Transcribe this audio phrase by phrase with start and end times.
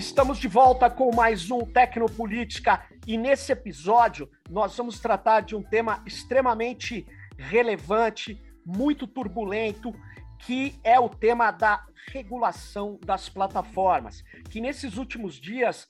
[0.00, 5.62] Estamos de volta com mais um Tecnopolítica e nesse episódio nós vamos tratar de um
[5.62, 9.92] tema extremamente relevante, muito turbulento,
[10.38, 11.84] que é o tema da
[12.14, 15.86] regulação das plataformas, que nesses últimos dias,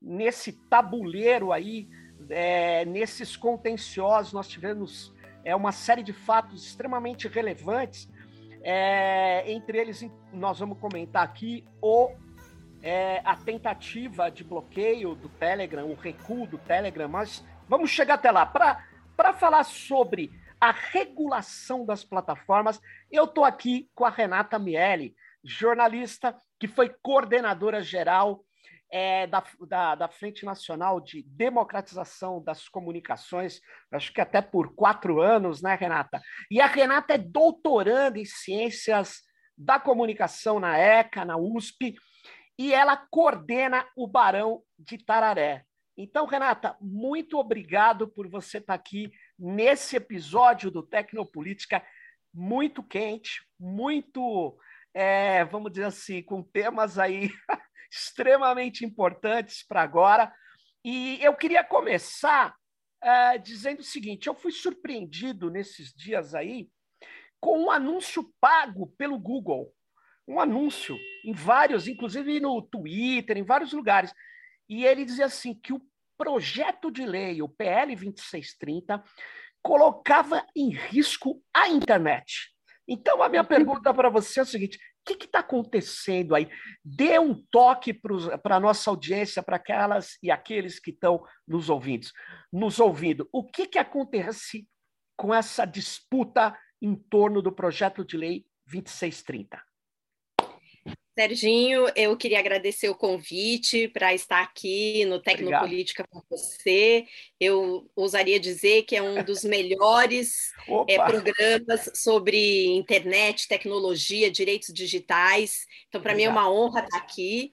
[0.00, 1.88] nesse tabuleiro aí,
[2.28, 5.10] é, nesses contenciosos, nós tivemos
[5.42, 8.10] é, uma série de fatos extremamente relevantes.
[8.62, 12.12] É, entre eles, nós vamos comentar aqui o
[12.84, 18.30] é, a tentativa de bloqueio do Telegram, o recuo do Telegram, mas vamos chegar até
[18.30, 18.44] lá.
[18.44, 22.78] Para falar sobre a regulação das plataformas,
[23.10, 28.44] eu estou aqui com a Renata Miele, jornalista que foi coordenadora geral
[28.92, 33.60] é, da, da, da, Frente Nacional de Democratização das Comunicações,
[33.90, 36.20] acho que até por quatro anos, né, Renata?
[36.50, 39.22] E a Renata é doutoranda em Ciências
[39.56, 41.94] da Comunicação na ECA, na USP,
[42.58, 45.64] e ela coordena o Barão de Tararé.
[45.96, 51.84] Então, Renata, muito obrigado por você estar aqui nesse episódio do Tecnopolítica
[52.34, 54.58] muito quente, muito,
[54.92, 57.30] é, vamos dizer assim, com temas aí
[57.90, 60.32] extremamente importantes para agora.
[60.84, 62.54] E eu queria começar
[63.00, 66.68] é, dizendo o seguinte: eu fui surpreendido nesses dias aí
[67.40, 69.72] com um anúncio pago pelo Google
[70.26, 74.12] um anúncio em vários, inclusive no Twitter, em vários lugares.
[74.68, 75.80] E ele dizia assim que o
[76.16, 79.02] projeto de lei, o PL 2630,
[79.62, 82.52] colocava em risco a internet.
[82.86, 83.48] Então, a minha uhum.
[83.48, 86.48] pergunta para você é o seguinte: o que está acontecendo aí?
[86.84, 92.06] Dê um toque para a nossa audiência, para aquelas e aqueles que estão nos ouvindo.
[92.52, 93.28] Nos ouvindo.
[93.32, 94.68] O que, que acontece
[95.16, 99.62] com essa disputa em torno do projeto de lei 2630?
[101.16, 107.06] Serginho, eu queria agradecer o convite para estar aqui no Tecnopolítica com você.
[107.38, 110.52] Eu ousaria dizer que é um dos melhores
[110.88, 115.66] é, programas sobre internet, tecnologia, direitos digitais.
[115.88, 117.52] Então, para mim é uma honra estar aqui.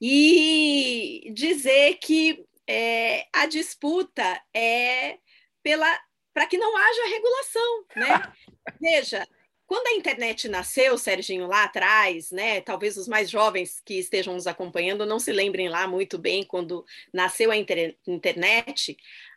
[0.00, 5.18] E dizer que é, a disputa é
[5.64, 6.00] pela
[6.32, 8.32] para que não haja regulação, né?
[8.80, 9.26] Veja,
[9.70, 12.60] quando a internet nasceu, Serginho, lá atrás, né?
[12.60, 16.84] Talvez os mais jovens que estejam nos acompanhando não se lembrem lá muito bem quando
[17.12, 18.96] nasceu a inter internet.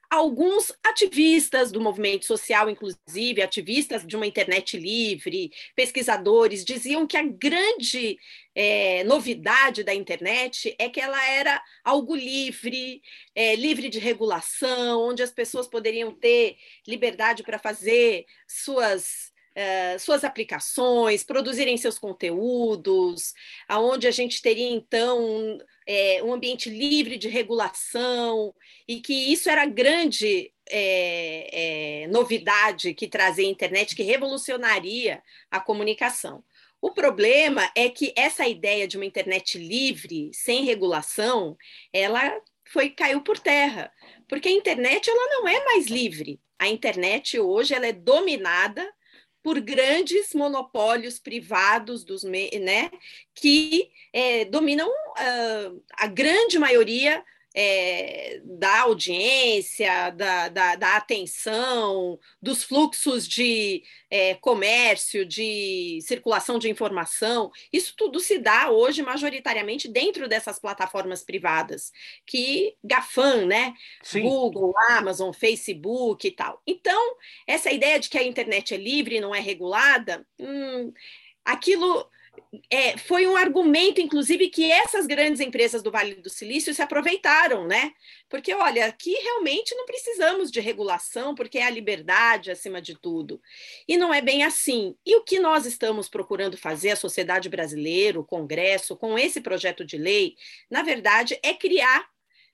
[0.10, 7.22] Alguns ativistas do movimento social, inclusive ativistas de uma internet livre, pesquisadores, diziam que a
[7.22, 8.18] grande
[8.56, 13.04] é, novidade da internet é que ela era algo livre,
[13.36, 16.58] é, livre de regulação, onde as pessoas poderiam ter
[16.88, 23.34] liberdade para fazer suas Uh, suas aplicações, produzirem seus conteúdos,
[23.68, 28.54] aonde a gente teria então é, um ambiente livre de regulação
[28.88, 35.22] e que isso era grande é, é, novidade que trazia a internet, que revolucionaria
[35.52, 36.44] a comunicação.
[36.82, 41.58] O problema é que essa ideia de uma internet livre, sem regulação,
[41.94, 43.92] ela foi caiu por terra,
[44.28, 46.42] porque a internet ela não é mais livre.
[46.60, 48.86] A internet hoje ela é dominada
[49.44, 52.24] por grandes monopólios privados dos
[52.62, 52.90] né,
[53.36, 62.64] que é, dominam uh, a grande maioria é, da audiência, da, da, da, atenção, dos
[62.64, 70.28] fluxos de é, comércio, de circulação de informação, isso tudo se dá hoje majoritariamente dentro
[70.28, 71.92] dessas plataformas privadas,
[72.26, 73.74] que GAFAM, né?
[74.02, 74.22] Sim.
[74.22, 76.62] Google, Amazon, Facebook e tal.
[76.66, 77.16] Então,
[77.46, 80.92] essa ideia de que a internet é livre e não é regulada, hum,
[81.46, 82.10] aquilo
[82.70, 87.68] é, foi um argumento, inclusive, que essas grandes empresas do Vale do Silício se aproveitaram,
[87.68, 87.94] né?
[88.30, 93.42] Porque, olha, aqui realmente não precisamos de regulação, porque é a liberdade acima de tudo.
[93.88, 94.96] E não é bem assim.
[95.06, 99.86] E o que nós estamos procurando fazer, a sociedade brasileira, o Congresso, com esse projeto
[99.86, 100.36] de lei,
[100.70, 102.08] na verdade, é criar,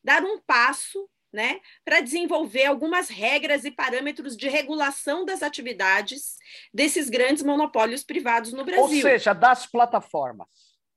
[0.03, 6.37] dar um passo né, para desenvolver algumas regras e parâmetros de regulação das atividades
[6.73, 8.83] desses grandes monopólios privados no Brasil.
[8.83, 10.47] Ou seja, das plataformas.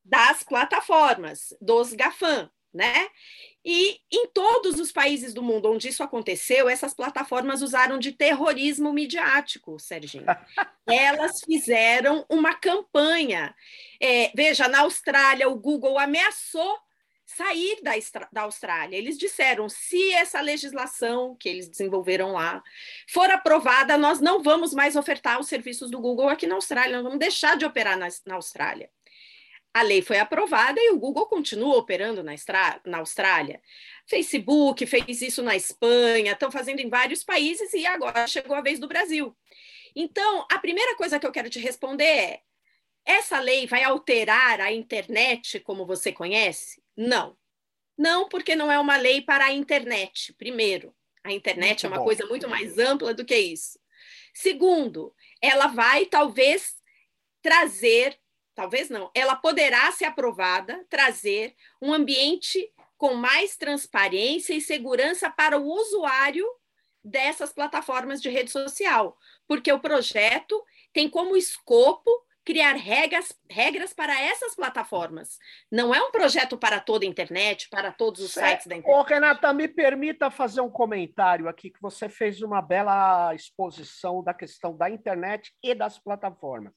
[0.05, 3.09] Das plataformas, dos GAFAM, né?
[3.65, 8.93] E em todos os países do mundo onde isso aconteceu, essas plataformas usaram de terrorismo
[8.93, 10.27] midiático, Serginho.
[10.89, 13.55] Elas fizeram uma campanha.
[14.01, 16.77] É, veja, na Austrália, o Google ameaçou
[17.25, 17.93] sair da,
[18.33, 18.97] da Austrália.
[18.97, 22.63] Eles disseram: se essa legislação que eles desenvolveram lá
[23.09, 27.05] for aprovada, nós não vamos mais ofertar os serviços do Google aqui na Austrália, nós
[27.05, 28.91] vamos deixar de operar na, na Austrália.
[29.75, 32.35] a lei foi aprovada e o Google continua operando na,
[32.85, 33.61] na Austrália.
[34.07, 38.79] Facebook fez isso na Espanha, estão fazendo em vários países e agora chegou a vez
[38.79, 39.35] do Brasil.
[39.95, 42.43] Então, a primeira coisa que eu quero te responder é:
[43.05, 46.82] essa lei vai alterar a internet como você conhece?
[46.97, 47.37] Não.
[47.97, 50.95] Não, porque não é uma lei para a internet, primeiro.
[51.25, 52.05] A internet muito é uma bom.
[52.05, 53.79] coisa muito mais ampla do que isso.
[54.35, 56.75] Segundo, ela vai talvez
[57.43, 58.19] trazer,
[58.55, 65.59] talvez não, ela poderá ser aprovada, trazer um ambiente com mais transparência e segurança para
[65.59, 66.47] o usuário
[67.05, 72.11] dessas plataformas de rede social, porque o projeto tem como escopo
[72.45, 75.39] criar regras, regras para essas plataformas.
[75.71, 78.99] Não é um projeto para toda a internet, para todos os sites da internet.
[78.99, 84.35] Ô, Renata, me permita fazer um comentário aqui, que você fez uma bela exposição da
[84.35, 86.73] questão da internet e das plataformas.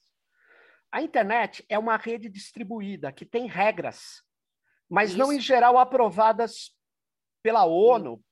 [0.91, 4.23] A internet é uma rede distribuída que tem regras,
[4.89, 5.19] mas Isso.
[5.19, 6.71] não em geral aprovadas
[7.43, 8.23] pela ONU,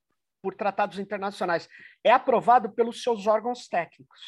[0.42, 1.68] por tratados internacionais.
[2.04, 4.20] É aprovado pelos seus órgãos técnicos.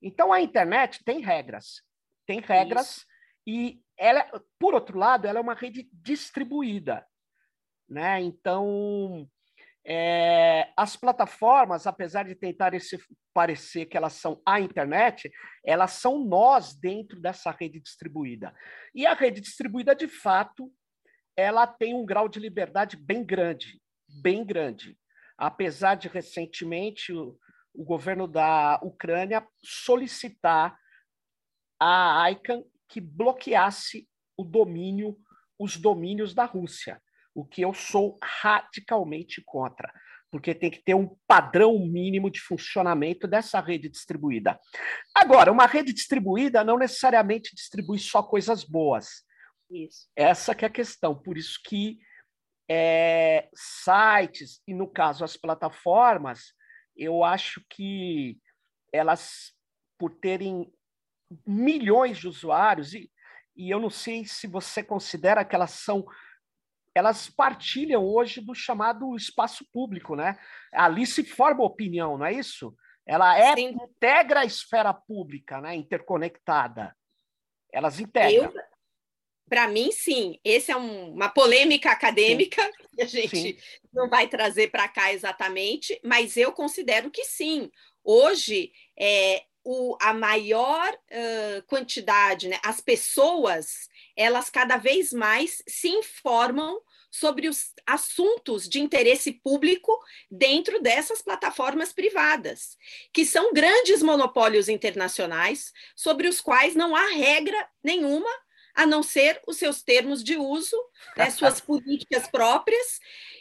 [0.00, 1.82] Então, a internet tem regras
[2.26, 3.06] tem regras Isso.
[3.46, 4.24] e ela,
[4.58, 7.06] por outro lado, ela é uma rede distribuída,
[7.88, 8.20] né?
[8.20, 9.28] Então,
[9.84, 12.98] é, as plataformas, apesar de tentarem se
[13.34, 15.30] parecer que elas são a internet,
[15.64, 18.54] elas são nós dentro dessa rede distribuída.
[18.94, 20.72] E a rede distribuída, de fato,
[21.36, 23.80] ela tem um grau de liberdade bem grande,
[24.22, 24.96] bem grande.
[25.36, 27.36] Apesar de recentemente o,
[27.74, 30.78] o governo da Ucrânia solicitar
[31.82, 35.16] a ICANN que bloqueasse o domínio,
[35.58, 37.02] os domínios da Rússia,
[37.34, 39.92] o que eu sou radicalmente contra,
[40.30, 44.58] porque tem que ter um padrão mínimo de funcionamento dessa rede distribuída.
[45.14, 49.24] Agora, uma rede distribuída não necessariamente distribui só coisas boas.
[49.70, 50.08] Isso.
[50.14, 51.14] Essa que é a questão.
[51.14, 51.98] Por isso que
[52.70, 56.54] é, sites, e no caso as plataformas,
[56.96, 58.38] eu acho que
[58.92, 59.52] elas,
[59.98, 60.70] por terem
[61.46, 63.10] milhões de usuários, e,
[63.56, 66.04] e eu não sei se você considera que elas são
[66.94, 70.38] elas partilham hoje do chamado espaço público, né?
[70.72, 72.76] Ali se forma opinião, não é isso?
[73.06, 75.74] Ela é, integra a esfera pública, né?
[75.74, 76.94] Interconectada.
[77.72, 78.52] Elas integram.
[79.48, 80.38] Para mim, sim.
[80.44, 82.88] Essa é um, uma polêmica acadêmica sim.
[82.94, 83.56] que a gente sim.
[83.92, 87.70] não vai trazer para cá exatamente, mas eu considero que sim.
[88.04, 95.88] Hoje, é, o, a maior uh, quantidade, né, as pessoas, elas cada vez mais se
[95.88, 96.80] informam
[97.10, 99.92] sobre os assuntos de interesse público
[100.30, 102.78] dentro dessas plataformas privadas,
[103.12, 108.30] que são grandes monopólios internacionais sobre os quais não há regra nenhuma
[108.74, 110.76] a não ser os seus termos de uso,
[111.16, 112.98] né, suas políticas próprias,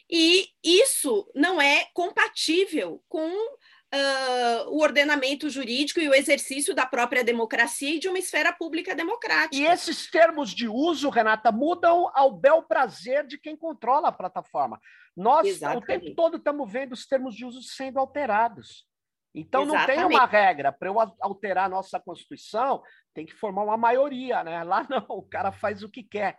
[0.09, 3.31] e isso não é compatível com
[3.93, 8.95] uh, o ordenamento jurídico e o exercício da própria democracia e de uma esfera pública
[8.95, 9.55] democrática.
[9.55, 14.79] E esses termos de uso, Renata, mudam ao bel prazer de quem controla a plataforma.
[15.15, 15.83] Nós, Exatamente.
[15.83, 18.85] o tempo todo, estamos vendo os termos de uso sendo alterados.
[19.33, 19.99] Então, Exatamente.
[19.99, 20.71] não tem uma regra.
[20.71, 22.81] Para eu alterar a nossa Constituição,
[23.13, 24.43] tem que formar uma maioria.
[24.43, 24.63] Né?
[24.63, 26.37] Lá não, o cara faz o que quer.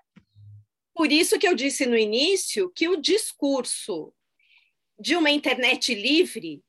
[0.95, 4.12] Por isso que eu disse no início que o discurso
[4.99, 6.62] de uma internet livre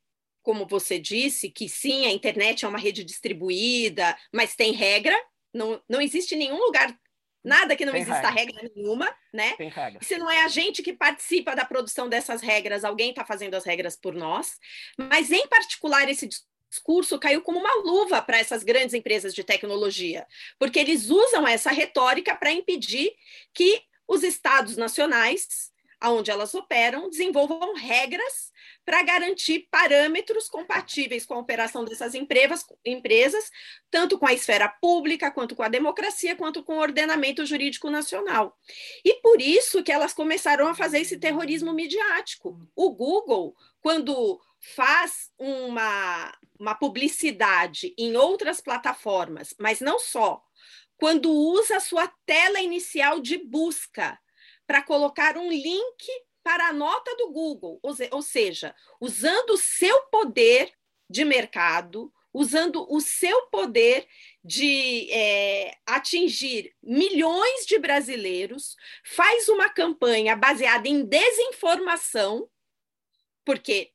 [0.44, 5.16] como você disse, que sim, a internet é uma rede distribuída, mas tem regra,
[5.54, 6.96] não, não existe nenhum lugar,
[7.44, 8.56] nada que não tem exista regra.
[8.62, 8.72] regra.
[8.76, 9.56] nenhuma, né?
[9.56, 10.04] Tem regra.
[10.04, 13.66] Se não é a gente que participa da produção dessas regras, alguém está fazendo as
[13.66, 14.60] regras por nós,
[14.98, 16.30] mas em particular esse
[16.70, 20.28] discurso caiu como uma luva para essas grandes empresas de tecnologia,
[20.60, 23.14] porque eles usam essa retórica para impedir
[23.54, 25.72] que os estados nacionais,
[26.12, 28.52] onde elas operam, desenvolvam regras
[28.86, 33.50] para garantir parâmetros compatíveis com a operação dessas empresas, empresas,
[33.90, 38.58] tanto com a esfera pública, quanto com a democracia, quanto com o ordenamento jurídico nacional.
[39.06, 42.60] E por isso que elas começaram a fazer esse terrorismo midiático.
[42.76, 44.42] O Google, quando
[44.76, 50.42] faz uma, uma publicidade em outras plataformas, mas não só,
[50.98, 54.18] quando usa a sua tela inicial de busca
[54.68, 56.08] para colocar um link
[56.44, 60.74] para a nota do Google, ou seja, usando o seu poder
[61.10, 64.08] de mercado, usando o seu poder
[64.44, 72.50] de é, atingir milhões de brasileiros, faz uma campanha baseada em desinformação,
[73.46, 73.93] porque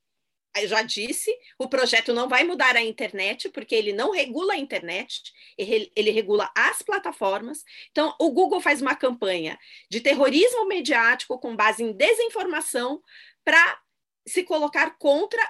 [0.66, 5.32] já disse, o projeto não vai mudar a internet, porque ele não regula a internet,
[5.56, 7.62] ele, ele, regula as plataformas.
[7.90, 9.58] Então, o Google faz uma campanha
[9.90, 13.02] de terrorismo mediático com base em desinformação
[13.44, 13.80] para
[14.26, 15.40] se colocar contra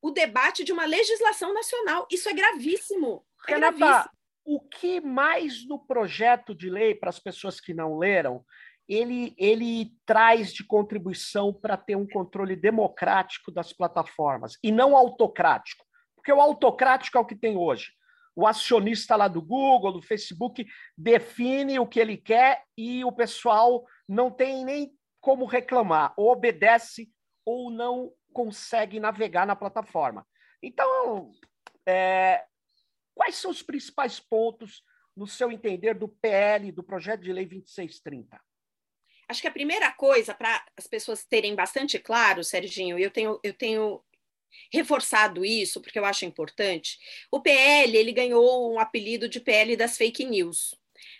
[0.00, 2.06] o debate de uma legislação nacional.
[2.10, 3.26] Isso é gravíssimo.
[3.48, 4.14] É Renata, gravíssimo.
[4.44, 8.44] o que mais no projeto de lei, para as pessoas que não leram,
[8.88, 15.84] ele, ele traz de contribuição para ter um controle democrático das plataformas e não autocrático.
[16.14, 17.92] Porque o autocrático é o que tem hoje.
[18.34, 20.66] O acionista lá do Google, do Facebook,
[20.96, 27.10] define o que ele quer e o pessoal não tem nem como reclamar, ou obedece
[27.44, 30.26] ou não consegue navegar na plataforma.
[30.62, 31.32] Então,
[31.86, 32.44] é,
[33.14, 34.82] quais são os principais pontos,
[35.16, 38.38] no seu entender, do PL, do projeto de lei 2630?
[39.28, 43.52] Acho que a primeira coisa, para as pessoas terem bastante claro, Serginho, eu tenho, eu
[43.52, 44.02] tenho
[44.72, 46.98] reforçado isso, porque eu acho importante,
[47.30, 50.74] o PL ele ganhou um apelido de PL das fake news.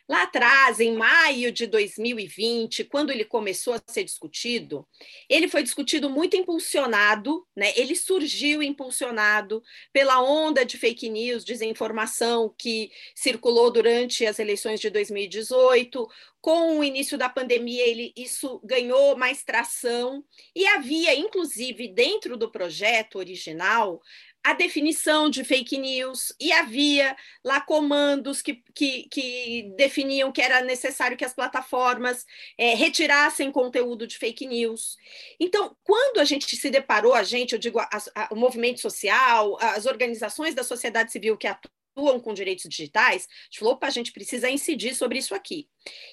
[0.08, 4.86] Lá atrás, em maio de 2020, quando ele começou a ser discutido,
[5.28, 7.72] ele foi discutido muito impulsionado, né?
[7.76, 14.90] Ele surgiu impulsionado pela onda de fake news, desinformação que circulou durante as eleições de
[14.90, 16.08] 2018.
[16.40, 22.50] Com o início da pandemia, ele, isso ganhou mais tração e havia, inclusive, dentro do
[22.50, 24.00] projeto original,
[24.46, 30.60] a definição de fake news e havia lá comandos que, que, que definiam que era
[30.60, 32.24] necessário que as plataformas
[32.56, 34.96] é, retirassem conteúdo de fake news.
[35.40, 39.58] Então, quando a gente se deparou, a gente, eu digo, a, a, o movimento social,
[39.60, 43.86] as organizações da sociedade civil que atuam atuam com direitos digitais, a gente falou, opa,
[43.86, 45.66] a gente precisa incidir sobre isso aqui.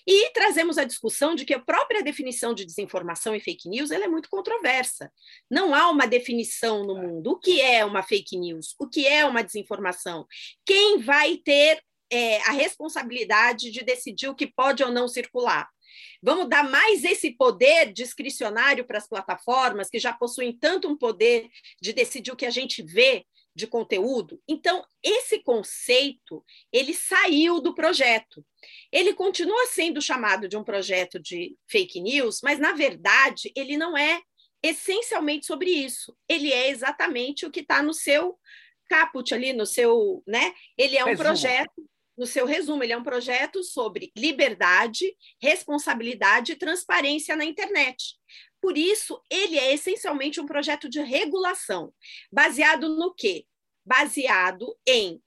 [0.08, 4.06] E trazemos a discussão de que a própria definição de desinformação e fake news ela
[4.06, 5.12] é muito controversa.
[5.52, 7.32] Não há uma definição no mundo.
[7.32, 8.76] O que é uma fake news?
[8.80, 10.26] O que é uma desinformação?
[10.66, 15.68] Quem vai ter é, a responsabilidade de decidir o que pode ou não circular?
[16.22, 21.50] Vamos dar mais esse poder discricionário para as plataformas, que já possuem tanto um poder
[21.82, 24.42] de decidir o que a gente vê de conteúdo.
[24.48, 28.46] Então, esse conceito, ele saiu do projeto.
[28.92, 33.98] Ele continua sendo chamado de um projeto de fake news, mas na verdade, ele não
[33.98, 34.22] é
[34.62, 36.16] essencialmente sobre isso.
[36.28, 38.38] Ele é exatamente o que está no seu
[38.90, 40.54] caput ali, no seu, né?
[40.78, 41.24] Ele é um resumo.
[41.24, 48.16] projeto no seu resumo, ele é um projeto sobre liberdade, responsabilidade e transparência na internet.
[48.64, 51.94] Por isso, ele é essencialmente um projeto de regulação,
[52.32, 53.46] baseado no quê?
[53.86, 55.22] Baseado em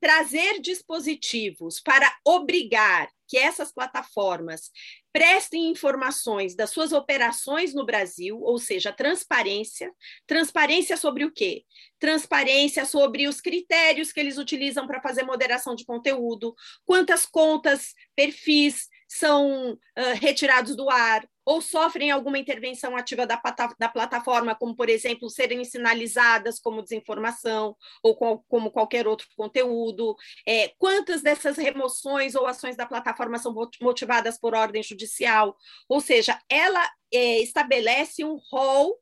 [0.00, 4.70] trazer dispositivos para obrigar que essas plataformas
[5.12, 9.92] prestem informações das suas operações no Brasil, ou seja, transparência.
[10.26, 11.66] Transparência sobre o quê?
[11.98, 16.54] Transparência sobre os critérios que eles utilizam para fazer moderação de conteúdo,
[16.86, 23.42] quantas contas, perfis são uh, retirados do ar, ou sofrem alguma intervenção ativa da,
[23.76, 30.14] da plataforma, como, por exemplo, serem sinalizadas como desinformação ou com, como qualquer outro conteúdo,
[30.46, 33.52] é, quantas dessas remoções ou ações da plataforma são
[33.82, 35.56] motivadas por ordem judicial,
[35.88, 38.96] ou seja, ela é, estabelece um rol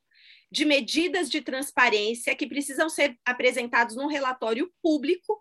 [0.50, 5.38] de medidas de transparência que precisam ser apresentados num relatório público,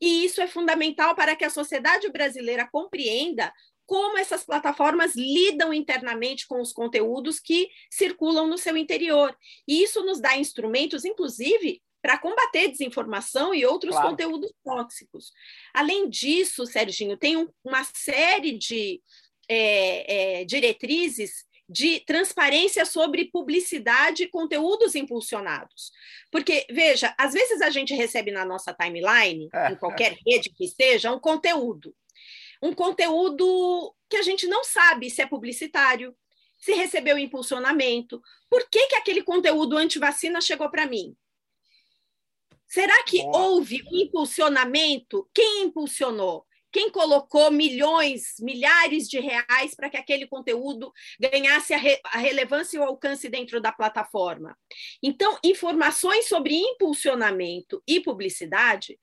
[0.00, 3.52] e isso é fundamental para que a sociedade brasileira compreenda
[3.86, 9.36] como essas plataformas lidam internamente com os conteúdos que circulam no seu interior.
[9.66, 14.10] E isso nos dá instrumentos, inclusive, para combater desinformação e outros claro.
[14.10, 15.32] conteúdos tóxicos.
[15.72, 19.00] Além disso, Serginho, tem um, uma série de
[19.48, 25.90] é, é, diretrizes de transparência sobre publicidade e conteúdos impulsionados.
[26.30, 30.68] Porque, veja, às vezes a gente recebe na nossa timeline, é, em qualquer rede que
[30.68, 31.92] seja, um conteúdo
[32.66, 36.14] um conteúdo que a gente não sabe se é publicitário,
[36.58, 38.20] se recebeu impulsionamento.
[38.50, 41.16] Por que, que aquele conteúdo anti-vacina chegou para mim?
[42.66, 43.38] Será que Boa.
[43.38, 45.28] houve um impulsionamento?
[45.32, 46.44] Quem impulsionou?
[46.72, 52.76] Quem colocou milhões, milhares de reais para que aquele conteúdo ganhasse a, re, a, relevância
[52.76, 54.54] e o alcance dentro da plataforma?
[55.02, 58.98] Então, informações sobre impulsionamento e publicidade,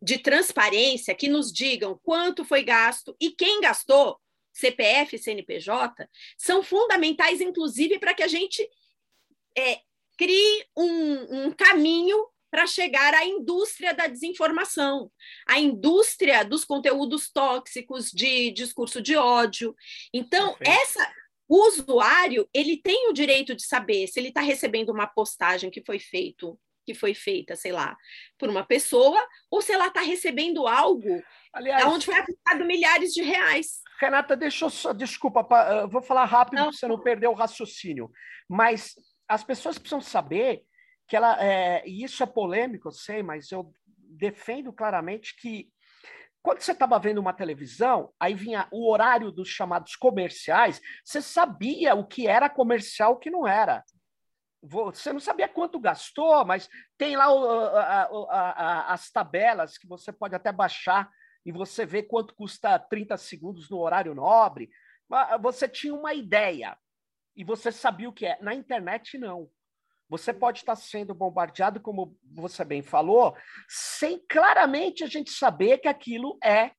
[0.00, 4.18] de transparência que nos digam quanto foi gasto e quem gastou,
[4.52, 8.68] CPF e CNPJ, são fundamentais, inclusive, para que a gente
[9.56, 9.80] é,
[10.16, 15.10] crie um, um caminho para chegar à indústria da desinformação,
[15.46, 19.74] à indústria dos conteúdos tóxicos de discurso de ódio.
[20.12, 21.12] Então, essa
[21.48, 25.82] o usuário ele tem o direito de saber se ele está recebendo uma postagem que
[25.84, 27.96] foi feito que foi feita, sei lá,
[28.38, 29.20] por uma pessoa,
[29.50, 31.22] ou se ela está recebendo algo
[31.52, 33.80] Aliás, onde foi aplicado milhares de reais.
[34.00, 35.46] Renata, deixa eu só, desculpa,
[35.88, 38.10] vou falar rápido para você não perder o raciocínio,
[38.48, 38.94] mas
[39.28, 40.62] as pessoas precisam saber
[41.06, 45.68] que ela, é, e isso é polêmico, eu sei, mas eu defendo claramente que
[46.42, 51.94] quando você estava vendo uma televisão, aí vinha o horário dos chamados comerciais, você sabia
[51.94, 53.84] o que era comercial e o que não era.
[54.62, 59.86] Você não sabia quanto gastou, mas tem lá o, a, a, a, as tabelas que
[59.86, 61.10] você pode até baixar
[61.44, 64.70] e você vê quanto custa 30 segundos no horário nobre.
[65.40, 66.76] Você tinha uma ideia
[67.34, 68.38] e você sabia o que é.
[68.42, 69.50] Na internet, não.
[70.08, 73.36] Você pode estar sendo bombardeado, como você bem falou,
[73.68, 76.72] sem claramente a gente saber que aquilo é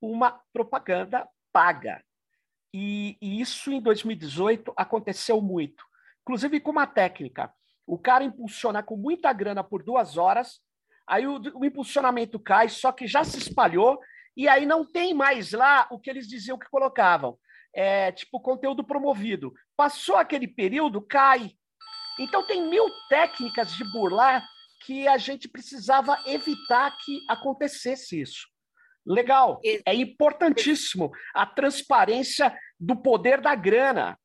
[0.00, 2.04] uma propaganda paga.
[2.72, 5.82] E, e isso em 2018 aconteceu muito,
[6.26, 7.52] inclusive com uma técnica.
[7.86, 10.60] O cara impulsiona com muita grana por duas horas,
[11.06, 14.00] aí o, o impulsionamento cai, só que já se espalhou,
[14.36, 17.38] e aí não tem mais lá o que eles diziam que colocavam.
[17.72, 19.52] É, tipo, conteúdo promovido.
[19.76, 21.52] Passou aquele período, cai.
[22.18, 24.44] Então, tem mil técnicas de burlar
[24.84, 28.48] que a gente precisava evitar que acontecesse isso.
[29.06, 34.18] Legal, é importantíssimo a transparência do poder da grana,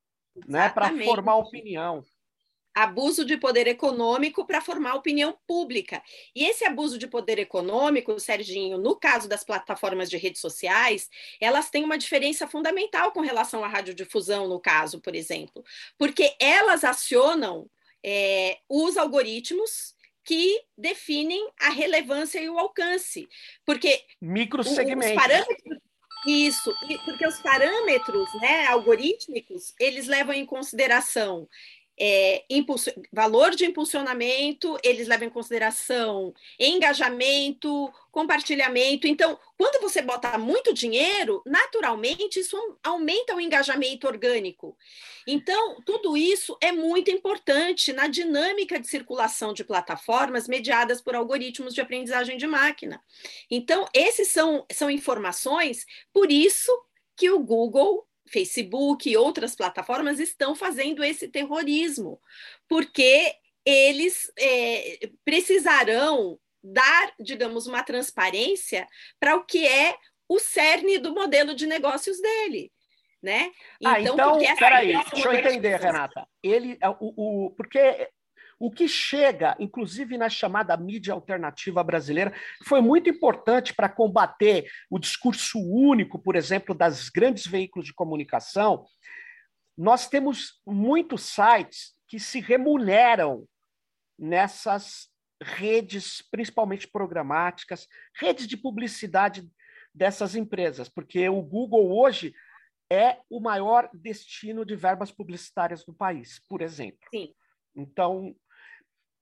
[0.47, 2.03] né, para formar opinião
[2.73, 6.01] abuso de poder econômico para formar opinião pública.
[6.35, 11.09] E esse abuso de poder econômico, Serginho, no caso das plataformas de redes sociais,
[11.39, 15.63] elas têm uma diferença fundamental com relação à radiodifusão, no caso, por exemplo,
[15.97, 17.69] porque elas acionam
[18.03, 23.27] é, os algoritmos que definem a relevância e o alcance.
[23.65, 25.09] Porque microsegmentos.
[25.09, 25.90] Os parâmetros
[26.25, 26.73] isso,
[27.05, 31.47] porque os parâmetros né, algorítmicos, eles levam em consideração
[32.00, 32.43] é,
[33.12, 39.07] valor de impulsionamento, eles levam em consideração engajamento, compartilhamento.
[39.07, 44.75] Então, quando você bota muito dinheiro, naturalmente isso aumenta o engajamento orgânico.
[45.27, 51.74] Então, tudo isso é muito importante na dinâmica de circulação de plataformas mediadas por algoritmos
[51.74, 53.01] de aprendizagem de máquina.
[53.50, 56.72] Então, esses são, são informações, por isso
[57.15, 62.20] que o Google Facebook e outras plataformas estão fazendo esse terrorismo,
[62.67, 68.87] porque eles é, precisarão dar, digamos, uma transparência
[69.20, 69.96] para o que é
[70.27, 72.72] o cerne do modelo de negócios dele.
[73.22, 73.51] Né?
[73.85, 76.27] Ah, então, então peraí, deixa eu entender, Renata.
[76.41, 78.09] Ele, o, o, porque
[78.61, 82.31] o que chega, inclusive na chamada mídia alternativa brasileira,
[82.63, 88.85] foi muito importante para combater o discurso único, por exemplo, das grandes veículos de comunicação.
[89.75, 93.47] Nós temos muitos sites que se remuneram
[94.15, 95.09] nessas
[95.41, 99.43] redes, principalmente programáticas, redes de publicidade
[99.91, 102.31] dessas empresas, porque o Google hoje
[102.91, 107.09] é o maior destino de verbas publicitárias do país, por exemplo.
[107.09, 107.33] Sim.
[107.75, 108.35] Então,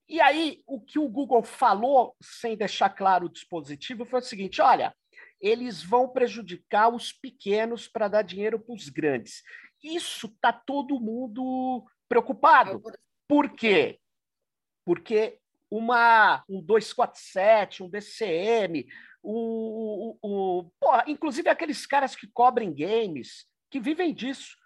[0.10, 4.60] e aí, o que o Google falou, sem deixar claro o dispositivo, foi o seguinte:
[4.60, 4.95] olha,
[5.39, 9.43] eles vão prejudicar os pequenos para dar dinheiro para os grandes.
[9.84, 12.82] Isso está todo mundo preocupado.
[13.28, 14.00] Por quê?
[14.84, 18.88] Porque uma, um 247, um DCM,
[19.22, 24.58] o, o, o, porra, inclusive aqueles caras que cobrem games, que vivem disso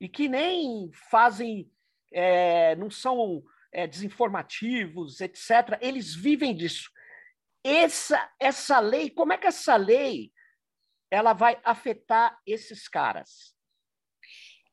[0.00, 1.68] e que nem fazem,
[2.12, 6.90] é, não são é, desinformativos, etc., eles vivem disso.
[7.64, 10.32] Essa, essa lei, como é que essa lei
[11.10, 13.54] ela vai afetar esses caras?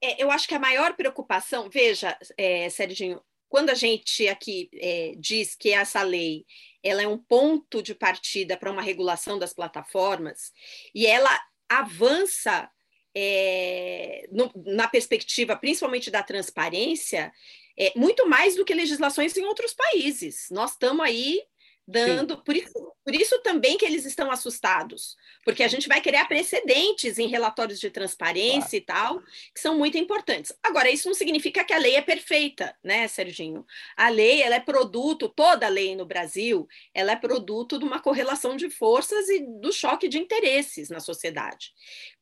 [0.01, 5.13] É, eu acho que a maior preocupação, veja, é, Serginho, quando a gente aqui é,
[5.17, 6.45] diz que essa lei
[6.83, 10.53] ela é um ponto de partida para uma regulação das plataformas
[10.93, 11.29] e ela
[11.67, 12.69] avança
[13.13, 17.33] é, no, na perspectiva principalmente da transparência,
[17.79, 20.47] é, muito mais do que legislações em outros países.
[20.51, 21.41] Nós estamos aí
[21.89, 22.37] dando.
[22.43, 22.71] Por isso,
[23.03, 27.79] por isso também que eles estão assustados, porque a gente vai criar precedentes em relatórios
[27.79, 29.17] de transparência claro.
[29.17, 29.23] e tal,
[29.53, 30.53] que são muito importantes.
[30.61, 33.65] Agora, isso não significa que a lei é perfeita, né, Serginho?
[33.97, 37.99] A lei ela é produto, toda a lei no Brasil, ela é produto de uma
[37.99, 41.71] correlação de forças e do choque de interesses na sociedade.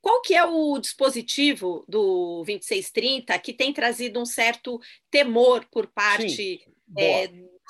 [0.02, 4.80] Qual que é o dispositivo do 2630 que tem trazido um certo
[5.12, 6.66] temor por parte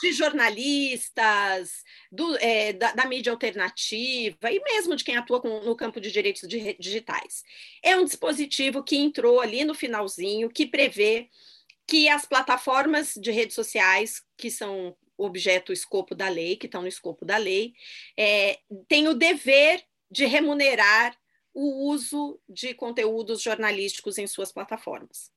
[0.02, 5.76] de jornalistas, do, é, da, da, mídia alternativa e mesmo de quem atua com, no
[5.76, 6.48] campo de direitos
[6.80, 7.44] digitais.
[7.84, 11.30] É um dispositivo que entrou ali no finalzinho, que prevê
[11.88, 16.88] que as plataformas de redes sociais que são objeto, escopo da lei, que estão no
[16.88, 17.74] escopo da lei,
[18.16, 21.18] é, tem o dever de remunerar
[21.54, 25.32] o uso de conteúdos jornalísticos em suas plataformas,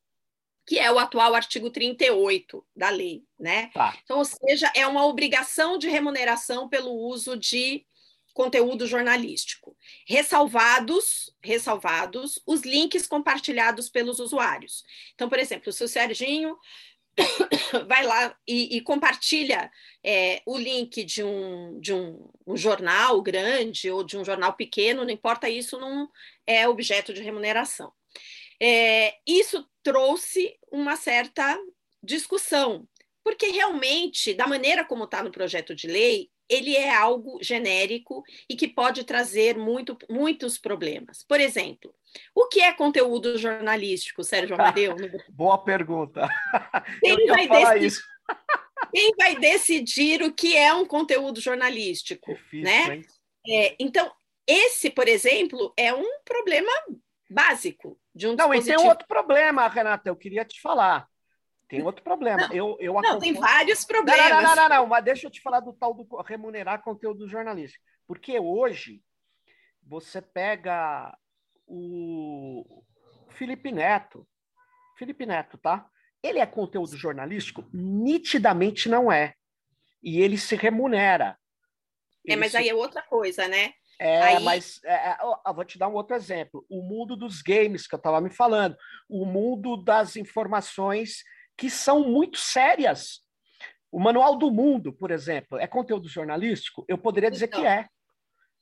[0.71, 3.73] que é o atual artigo 38 da lei, né?
[3.75, 3.93] Tá.
[4.05, 7.85] Então, ou seja, é uma obrigação de remuneração pelo uso de
[8.33, 14.85] conteúdo jornalístico, ressalvados, ressalvados os links compartilhados pelos usuários.
[15.13, 16.57] Então, por exemplo, se o Serginho
[17.89, 19.73] vai lá e, e compartilha
[20.05, 25.03] é, o link de, um, de um, um, jornal grande ou de um jornal pequeno,
[25.03, 26.09] não importa, isso não
[26.47, 27.93] é objeto de remuneração.
[28.63, 31.59] É, isso trouxe uma certa
[32.03, 32.87] discussão,
[33.25, 38.57] porque realmente, da maneira como está no projeto de lei, ele é algo genérico e
[38.57, 41.25] que pode trazer muito, muitos problemas.
[41.27, 41.95] Por exemplo,
[42.35, 44.97] o que é conteúdo jornalístico, Sérgio Amadeu?
[45.29, 46.29] Boa pergunta.
[47.01, 48.03] Quem vai, decidir,
[48.93, 52.35] quem vai, decidir, o que é um conteúdo jornalístico?
[52.35, 53.03] Difícil, né?
[53.49, 54.13] É, então,
[54.45, 56.73] esse, por exemplo, é um problema
[57.31, 61.09] básico de um Não, e tem outro problema, Renata, eu queria te falar.
[61.69, 62.49] Tem outro problema.
[62.49, 64.29] Não, eu, eu não tem vários problemas.
[64.29, 67.85] Não, não, não, não, mas deixa eu te falar do tal do remunerar conteúdo jornalístico.
[68.09, 69.01] Porque hoje
[69.87, 71.17] você pega
[71.69, 72.83] o
[73.31, 74.27] Felipe Neto.
[74.99, 75.89] Felipe Neto, tá?
[76.21, 77.65] Ele é conteúdo jornalístico?
[77.73, 79.35] Nitidamente não é.
[80.03, 81.39] E ele se remunera.
[82.25, 82.59] Ele é, mas se...
[82.59, 83.75] aí é outra coisa, né?
[84.01, 84.43] É, aí...
[84.43, 86.65] mas é, é vou te dar um outro exemplo.
[86.71, 88.75] O mundo dos games que eu estava me falando,
[89.07, 91.23] o mundo das informações
[91.57, 93.21] que são muito sérias.
[93.93, 96.85] O Manual do Mundo, por exemplo, é conteúdo jornalístico?
[96.89, 97.87] Eu poderia dizer então, que é.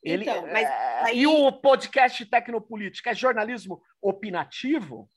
[0.02, 1.20] Ele, então, mas é, aí...
[1.20, 5.08] E o podcast Tecnopolítica é jornalismo opinativo?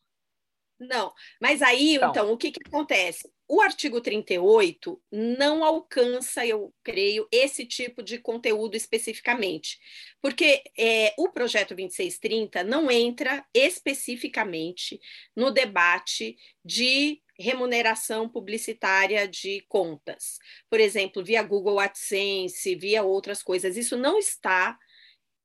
[0.81, 3.31] Não, mas aí, então, então o que, que acontece?
[3.47, 9.77] O artigo 38 não alcança, eu creio, esse tipo de conteúdo especificamente,
[10.19, 14.99] porque é, o projeto 2630 não entra especificamente
[15.35, 20.39] no debate de remuneração publicitária de contas.
[20.67, 23.77] Por exemplo, via Google AdSense, via outras coisas.
[23.77, 24.79] Isso não está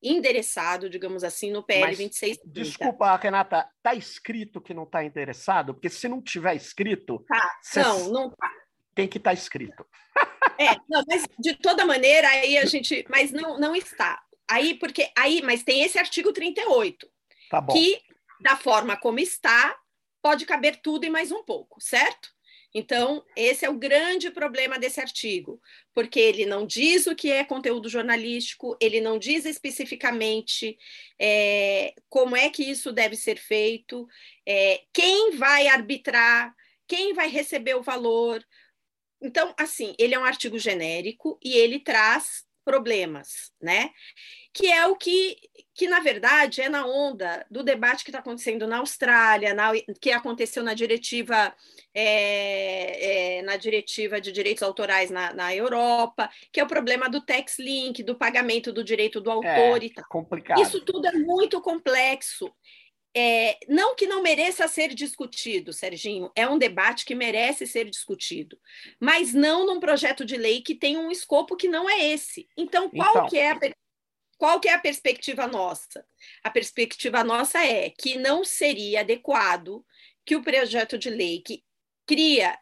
[0.03, 2.39] endereçado, digamos assim, no PL Mas, 26.
[2.45, 5.75] Desculpa, Renata, está escrito que não está endereçado?
[5.75, 7.25] Porque se não tiver escrito.
[7.27, 8.51] Tá, não, não tá.
[8.95, 9.87] Tem que estar tá escrito.
[10.59, 13.05] É, não, mas de toda maneira, aí a gente.
[13.11, 14.23] Mas não, não está.
[14.49, 17.07] Aí, porque aí, mas tem esse artigo 38.
[17.51, 17.73] Tá bom.
[17.73, 18.01] Que,
[18.41, 19.77] da forma como está,
[20.23, 22.36] pode caber tudo e mais um pouco, certo?
[22.79, 25.59] Então, esse é o grande problema desse artigo,
[25.95, 30.77] porque ele não diz o que é conteúdo jornalístico, ele não diz especificamente
[31.19, 34.07] é, como é que isso deve ser feito,
[34.45, 36.55] é, quem vai arbitrar,
[36.87, 38.47] quem vai receber o valor.
[39.23, 43.91] Então, assim, ele é um artigo genérico e ele traz problemas, né?
[44.53, 45.37] Que é o que,
[45.73, 50.11] que na verdade, é na onda do debate que está acontecendo na Austrália, na, que
[50.11, 51.55] aconteceu na diretiva,
[51.95, 57.25] é, é, na diretiva de direitos autorais na, na, Europa, que é o problema do
[57.25, 60.05] tax link, do pagamento do direito do autor é, e tal.
[60.09, 60.61] Complicado.
[60.61, 62.53] Isso tudo é muito complexo.
[63.19, 68.61] É, não que não mereça ser discutido, Serginho, é um debate que merece ser discutido,
[69.01, 72.47] mas não num projeto de lei que tem um escopo que não é esse.
[72.55, 73.29] Então, qual então.
[73.29, 73.59] que é a
[74.37, 76.07] qual que é a perspectiva nossa?
[76.45, 79.83] A perspectiva nossa é que não seria adequado
[80.25, 81.65] que o projeto de lei que
[82.07, 82.59] cria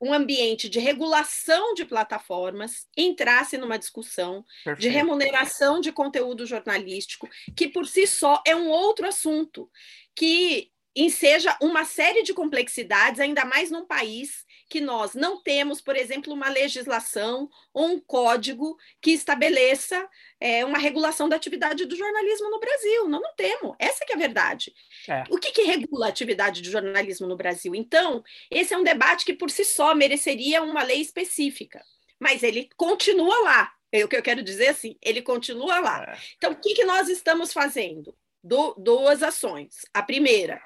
[0.00, 4.80] um ambiente de regulação de plataformas entrasse numa discussão Perfeito.
[4.80, 9.70] de remuneração de conteúdo jornalístico, que por si só é um outro assunto,
[10.14, 15.96] que enseja uma série de complexidades, ainda mais num país que nós não temos, por
[15.96, 22.50] exemplo, uma legislação ou um código que estabeleça é, uma regulação da atividade do jornalismo
[22.50, 23.08] no Brasil.
[23.08, 23.74] Não, não temos.
[23.78, 24.74] Essa que é a verdade.
[25.08, 25.24] É.
[25.30, 27.74] O que, que regula a atividade do jornalismo no Brasil?
[27.74, 31.82] Então, esse é um debate que por si só mereceria uma lei específica,
[32.20, 33.72] mas ele continua lá.
[33.90, 36.04] É o que eu quero dizer assim, ele continua lá.
[36.04, 36.18] É.
[36.36, 38.14] Então, o que, que nós estamos fazendo?
[38.44, 39.80] Do, duas ações.
[39.92, 40.62] A primeira,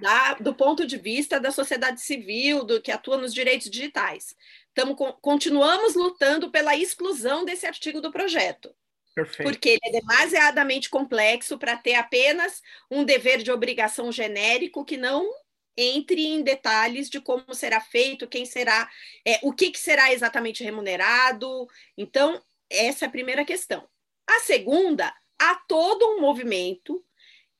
[0.00, 4.34] da, do ponto de vista da sociedade civil, do que atua nos direitos digitais.
[4.74, 8.74] Tamo, continuamos lutando pela exclusão desse artigo do projeto.
[9.14, 9.50] Perfeito.
[9.50, 15.28] Porque ele é demasiadamente complexo para ter apenas um dever de obrigação genérico que não
[15.76, 18.88] entre em detalhes de como será feito, quem será,
[19.24, 21.68] é, o que, que será exatamente remunerado.
[21.96, 23.88] Então, essa é a primeira questão.
[24.26, 27.04] A segunda, há todo um movimento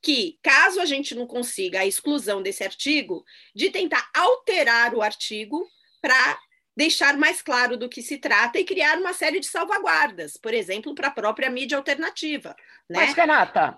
[0.03, 5.67] que, caso a gente não consiga a exclusão desse artigo, de tentar alterar o artigo
[6.01, 6.39] para
[6.77, 10.95] deixar mais claro do que se trata e criar uma série de salvaguardas, por exemplo,
[10.95, 12.55] para a própria mídia alternativa.
[12.89, 13.01] Né?
[13.01, 13.77] Mas, Renata,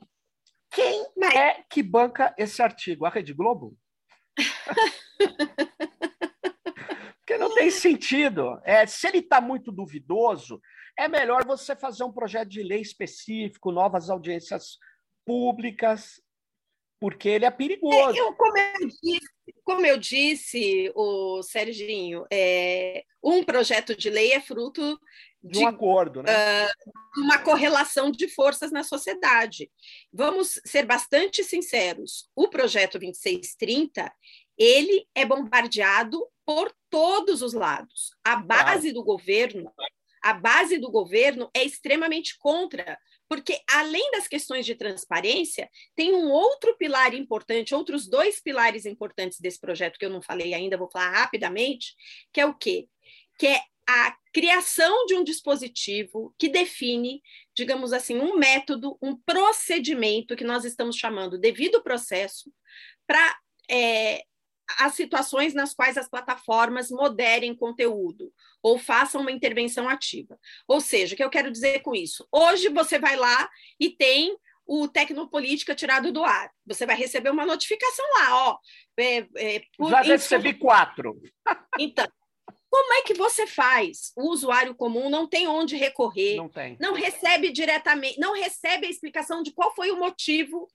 [0.71, 1.35] quem Mas...
[1.35, 3.07] é que banca esse artigo?
[3.07, 3.75] A Rede Globo?
[7.19, 8.61] Porque não tem sentido.
[8.65, 10.61] É, se ele está muito duvidoso,
[10.99, 14.77] é melhor você fazer um projeto de lei específico, novas audiências
[15.31, 16.21] públicas,
[16.99, 18.16] porque ele é perigoso.
[18.16, 19.21] É, eu, como, eu disse,
[19.62, 24.99] como, eu disse, o Serginho, é, um projeto de lei é fruto
[25.40, 26.66] de, de um acordo, né?
[26.66, 29.71] Uh, uma correlação de forças na sociedade.
[30.12, 32.29] Vamos ser bastante sinceros.
[32.35, 34.12] O projeto 2630
[34.59, 38.11] ele é bombardeado por todos os lados.
[38.23, 39.73] A base do governo,
[40.23, 42.99] a base do governo é extremamente contra,
[43.31, 49.38] porque além das questões de transparência, tem um outro pilar importante, outros dois pilares importantes
[49.38, 51.95] desse projeto que eu não falei ainda, vou falar rapidamente,
[52.33, 52.88] que é o quê?
[53.38, 57.23] Que é a criação de um dispositivo que define,
[57.55, 62.53] digamos assim, um método, um procedimento que nós estamos chamando devido processo
[63.07, 63.38] para
[63.71, 64.25] é,
[64.79, 70.39] as situações nas quais as plataformas moderem conteúdo ou façam uma intervenção ativa.
[70.67, 72.27] Ou seja, o que eu quero dizer com isso?
[72.31, 76.51] Hoje você vai lá e tem o Tecnopolítica tirado do ar.
[76.65, 78.59] Você vai receber uma notificação lá, ó.
[78.97, 81.21] É, é, por, Já recebi quatro.
[81.79, 82.07] Então,
[82.71, 84.13] como é que você faz?
[84.17, 86.77] O usuário comum não tem onde recorrer, não, tem.
[86.79, 90.69] não recebe diretamente, não recebe a explicação de qual foi o motivo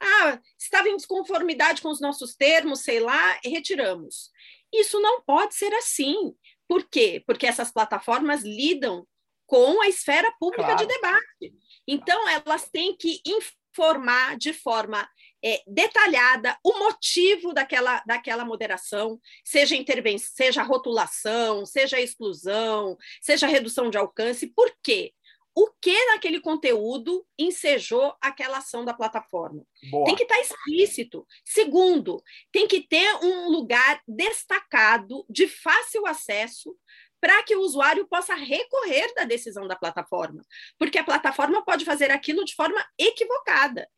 [0.00, 4.30] ah, estava em desconformidade com os nossos termos, sei lá, retiramos.
[4.72, 6.34] Isso não pode ser assim.
[6.68, 7.22] Por quê?
[7.26, 9.06] Porque essas plataformas lidam
[9.46, 10.86] com a esfera pública claro.
[10.86, 11.54] de debate.
[11.86, 15.08] Então, elas têm que informar de forma
[15.42, 23.88] é, detalhada o motivo daquela, daquela moderação, seja intervenção, seja rotulação, seja exclusão, seja redução
[23.88, 24.48] de alcance.
[24.48, 25.12] Por quê?
[25.58, 29.66] O que naquele conteúdo ensejou aquela ação da plataforma.
[29.90, 30.04] Boa.
[30.04, 31.26] Tem que estar tá explícito.
[31.44, 36.76] Segundo, tem que ter um lugar destacado, de fácil acesso,
[37.20, 40.44] para que o usuário possa recorrer da decisão da plataforma,
[40.78, 43.90] porque a plataforma pode fazer aquilo de forma equivocada.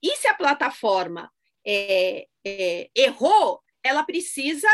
[0.00, 1.28] E se a plataforma
[1.66, 4.68] é, é, errou, ela precisa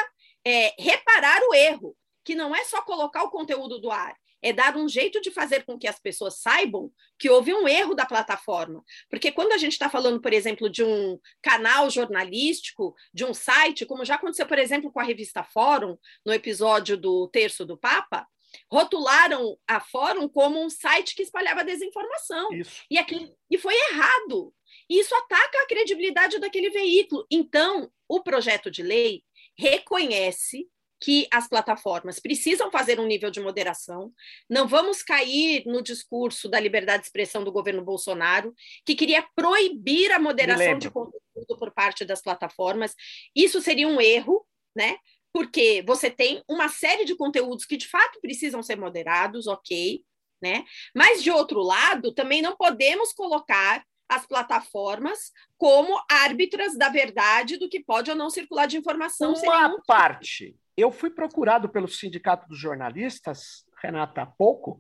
[0.44, 4.76] é, reparar o erro, que não é só colocar o conteúdo do ar, é dar
[4.76, 8.84] um jeito de fazer com que as pessoas saibam que houve um erro da plataforma.
[9.08, 13.86] Porque quando a gente está falando, por exemplo, de um canal jornalístico, de um site,
[13.86, 18.28] como já aconteceu, por exemplo, com a revista Fórum, no episódio do Terço do Papa,
[18.70, 22.52] rotularam a Fórum como um site que espalhava desinformação.
[22.52, 22.82] Isso.
[22.90, 24.52] E, aquilo, e foi errado.
[24.90, 27.26] E isso ataca a credibilidade daquele veículo.
[27.30, 29.22] Então, o projeto de lei
[29.56, 30.68] reconhece
[31.04, 34.10] que as plataformas precisam fazer um nível de moderação.
[34.48, 38.54] Não vamos cair no discurso da liberdade de expressão do governo Bolsonaro,
[38.86, 42.94] que queria proibir a moderação de conteúdo por parte das plataformas.
[43.36, 44.96] Isso seria um erro, né?
[45.30, 50.02] Porque você tem uma série de conteúdos que de fato precisam ser moderados, ok,
[50.42, 50.64] né?
[50.96, 57.68] Mas de outro lado, também não podemos colocar as plataformas como árbitras da verdade do
[57.68, 59.34] que pode ou não circular de informação.
[59.34, 64.78] Uma parte eu fui procurado pelo Sindicato dos Jornalistas, Renata, há pouco,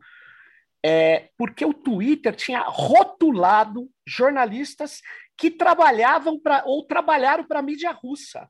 [0.84, 5.00] é, porque o Twitter tinha rotulado jornalistas
[5.36, 8.48] que trabalhavam para ou trabalharam para a mídia russa.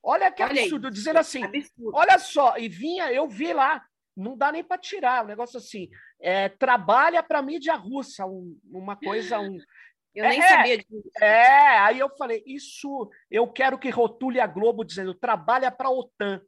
[0.00, 1.90] Olha que olha absurdo, aí, dizendo assim, absurdo.
[1.92, 3.84] olha só, e vinha, eu vi lá,
[4.16, 5.88] não dá nem para tirar, um negócio assim,
[6.20, 9.58] é, trabalha para a mídia russa, um, uma coisa, um,
[10.14, 11.10] eu nem é, sabia disso.
[11.20, 15.92] É, aí eu falei, isso eu quero que rotule a Globo dizendo trabalha para a
[15.92, 16.40] OTAN.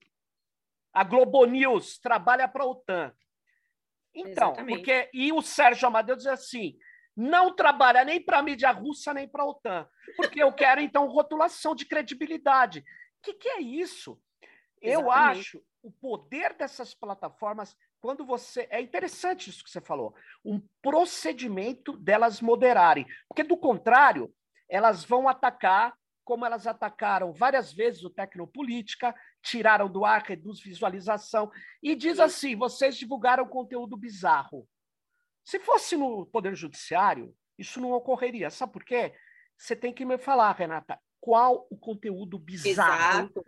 [0.93, 3.13] A Globo News trabalha para a OTAN.
[4.15, 4.77] Então, Exatamente.
[4.77, 6.77] porque e o Sérgio Amadeu diz assim:
[7.17, 11.07] não trabalha nem para a mídia russa nem para a OTAN, porque eu quero então
[11.07, 12.81] rotulação de credibilidade.
[12.81, 12.85] O
[13.23, 14.21] que, que é isso?
[14.81, 15.05] Exatamente.
[15.05, 20.61] Eu acho o poder dessas plataformas quando você é interessante isso que você falou, um
[20.81, 24.33] procedimento delas moderarem, porque do contrário
[24.69, 31.51] elas vão atacar como elas atacaram várias vezes o Tecnopolítica, tiraram do ar, reduz visualização,
[31.83, 34.69] e diz assim: vocês divulgaram conteúdo bizarro.
[35.45, 38.51] Se fosse no Poder Judiciário, isso não ocorreria.
[38.51, 39.15] Sabe por quê?
[39.57, 43.45] Você tem que me falar, Renata, qual o conteúdo bizarro Exato.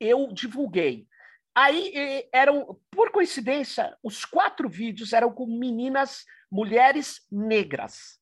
[0.00, 1.06] eu divulguei.
[1.54, 8.18] Aí eram, por coincidência, os quatro vídeos eram com meninas, mulheres negras.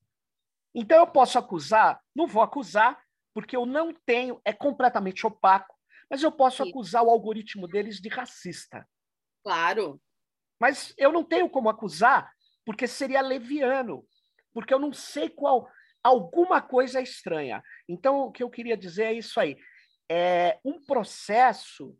[0.74, 3.00] Então eu posso acusar, não vou acusar,
[3.33, 5.74] porque eu não tenho, é completamente opaco,
[6.11, 6.70] mas eu posso Sim.
[6.70, 8.87] acusar o algoritmo deles de racista.
[9.44, 10.03] Claro.
[10.59, 12.31] Mas eu não tenho como acusar,
[12.66, 14.05] porque seria leviano,
[14.53, 15.70] porque eu não sei qual.
[16.03, 17.62] Alguma coisa é estranha.
[17.88, 19.57] Então, o que eu queria dizer é isso aí.
[20.11, 21.96] É, um processo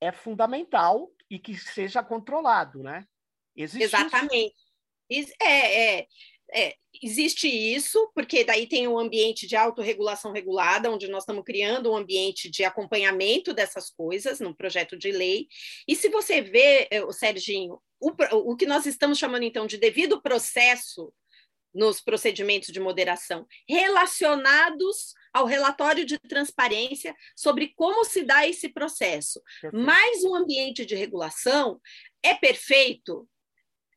[0.00, 3.06] é fundamental e que seja controlado, né?
[3.56, 4.54] Existe Exatamente.
[5.40, 6.06] É, é,
[6.54, 11.90] é, existe isso, porque daí tem um ambiente de autorregulação regulada, onde nós estamos criando
[11.90, 15.48] um ambiente de acompanhamento dessas coisas no projeto de lei.
[15.88, 18.12] E se você vê, o eh, Serginho, o,
[18.52, 21.12] o que nós estamos chamando então de devido processo
[21.74, 29.40] nos procedimentos de moderação, relacionados ao relatório de transparência sobre como se dá esse processo.
[29.60, 29.84] Perfeito.
[29.84, 31.80] Mais um ambiente de regulação
[32.22, 33.26] é perfeito?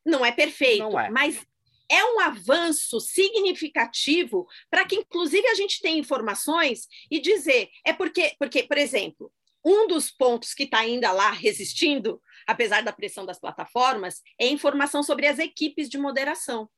[0.06, 1.10] Não é perfeito, Não é.
[1.10, 1.46] mas
[1.90, 7.70] é um avanço significativo para que, inclusive, a gente tenha informações e dizer.
[7.86, 9.32] É porque, porque por exemplo,
[9.64, 15.02] um dos pontos que está ainda lá resistindo, apesar da pressão das plataformas, é informação
[15.02, 16.70] sobre as equipes de moderação.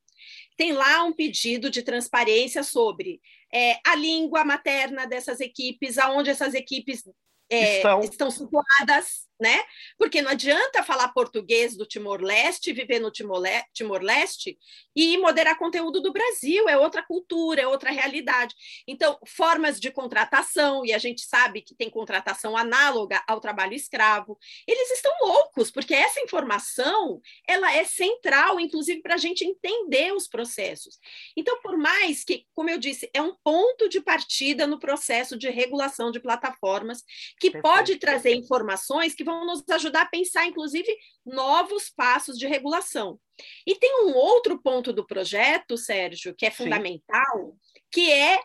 [0.56, 3.22] Tem lá um pedido de transparência sobre
[3.54, 7.04] é, a língua materna dessas equipes, aonde essas equipes
[7.50, 8.00] é, estão.
[8.02, 9.63] estão situadas né?
[9.97, 14.58] Porque não adianta falar português do Timor-Leste, viver no Timor-Leste
[14.95, 18.56] e moderar conteúdo do Brasil, é outra cultura, é outra realidade.
[18.88, 24.38] Então, formas de contratação, e a gente sabe que tem contratação análoga ao trabalho escravo,
[24.67, 30.28] eles estão loucos, porque essa informação ela é central, inclusive, para a gente entender os
[30.28, 30.97] processos.
[31.36, 35.50] Então, por mais que, como eu disse, é um ponto de partida no processo de
[35.50, 37.04] regulação de plataformas
[37.39, 40.92] que pode trazer informações que vão nos ajudar a pensar, inclusive,
[41.26, 43.20] novos passos de regulação.
[43.66, 47.82] E tem um outro ponto do projeto, Sérgio, que é fundamental, Sim.
[47.92, 48.40] que é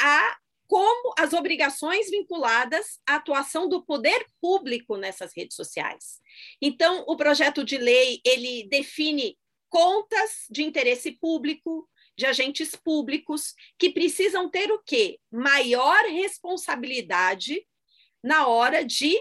[0.00, 6.20] a como as obrigações vinculadas à atuação do poder público nessas redes sociais.
[6.60, 13.90] Então, o projeto de lei ele define contas de interesse público, de agentes públicos que
[13.90, 15.20] precisam ter o quê?
[15.30, 17.64] Maior responsabilidade
[18.22, 19.16] na hora de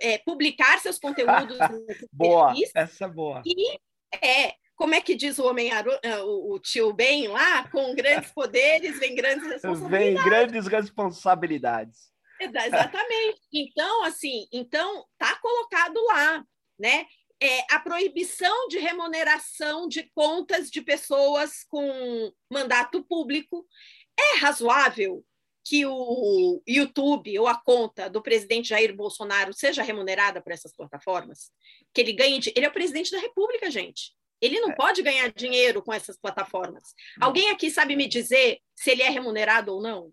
[0.00, 1.58] é, publicar seus conteúdos.
[2.12, 3.42] boa, essa é boa.
[3.44, 3.78] E
[4.24, 5.70] é, como é que diz o homem
[6.02, 7.68] é, o, o tio Ben lá?
[7.68, 9.90] Com grandes poderes vem grandes responsabilidades.
[9.90, 12.10] Vem grandes responsabilidades.
[12.40, 13.40] Exatamente.
[13.52, 16.44] Então, assim, então tá colocado lá,
[16.78, 17.06] né?
[17.42, 23.66] É, a proibição de remuneração de contas de pessoas com mandato público
[24.18, 25.24] é razoável
[25.64, 31.50] que o YouTube ou a conta do presidente Jair Bolsonaro seja remunerada por essas plataformas?
[31.92, 32.40] Que ele ganhe.
[32.54, 34.12] Ele é o presidente da República, gente.
[34.40, 34.74] Ele não é.
[34.74, 36.94] pode ganhar dinheiro com essas plataformas.
[37.18, 37.28] Não.
[37.28, 40.12] Alguém aqui sabe me dizer se ele é remunerado ou não?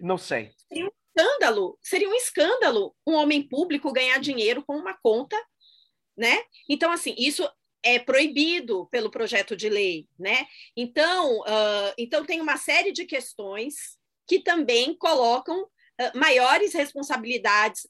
[0.00, 0.52] Não sei.
[0.68, 1.78] Seria um escândalo.
[1.82, 5.36] Seria um escândalo um homem público ganhar dinheiro com uma conta,
[6.16, 6.42] né?
[6.68, 7.48] Então, assim, isso
[7.82, 10.46] é proibido pelo projeto de lei, né?
[10.76, 17.86] Então, uh, então tem uma série de questões que também colocam uh, maiores responsabilidades.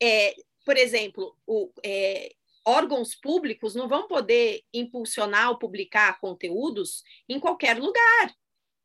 [0.00, 2.32] É, por exemplo, o, é,
[2.64, 8.34] órgãos públicos não vão poder impulsionar ou publicar conteúdos em qualquer lugar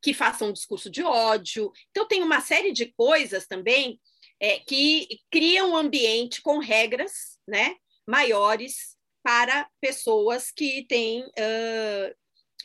[0.02, 1.72] que façam um discurso de ódio.
[1.90, 4.00] Então, tem uma série de coisas também
[4.40, 12.14] é, que criam um ambiente com regras né, maiores para pessoas que têm uh,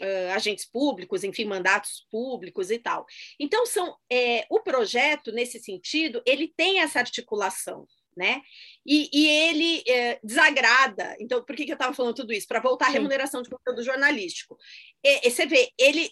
[0.02, 3.06] uh, agentes públicos, enfim, mandatos públicos e tal.
[3.40, 7.88] Então, são é, o projeto, nesse sentido, ele tem essa articulação.
[8.18, 8.42] Né?
[8.86, 11.16] E, e ele é, desagrada.
[11.22, 12.48] Então, por que, que eu estava falando tudo isso?
[12.48, 14.58] Para voltar à remuneração de conteúdo jornalístico.
[15.02, 16.12] E, e você vê, ele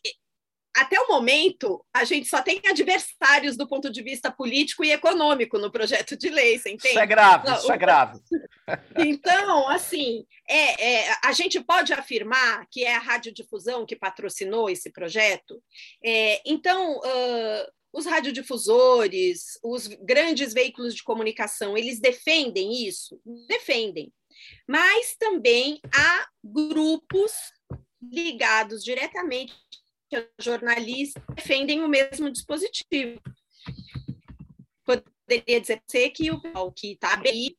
[0.77, 5.57] até o momento, a gente só tem adversários do ponto de vista político e econômico
[5.57, 6.89] no projeto de lei, você entende?
[6.89, 8.19] Isso é grave, isso é grave.
[8.97, 14.91] Então, assim, é, é, a gente pode afirmar que é a radiodifusão que patrocinou esse
[14.91, 15.63] projeto.
[16.03, 23.19] É, então, uh, os radiodifusores, os grandes veículos de comunicação, eles defendem isso?
[23.47, 24.11] Defendem.
[24.67, 27.31] Mas também há grupos
[28.01, 29.55] ligados diretamente
[30.39, 33.21] jornalistas defendem o mesmo dispositivo.
[34.85, 37.57] Poderia dizer que o que está bem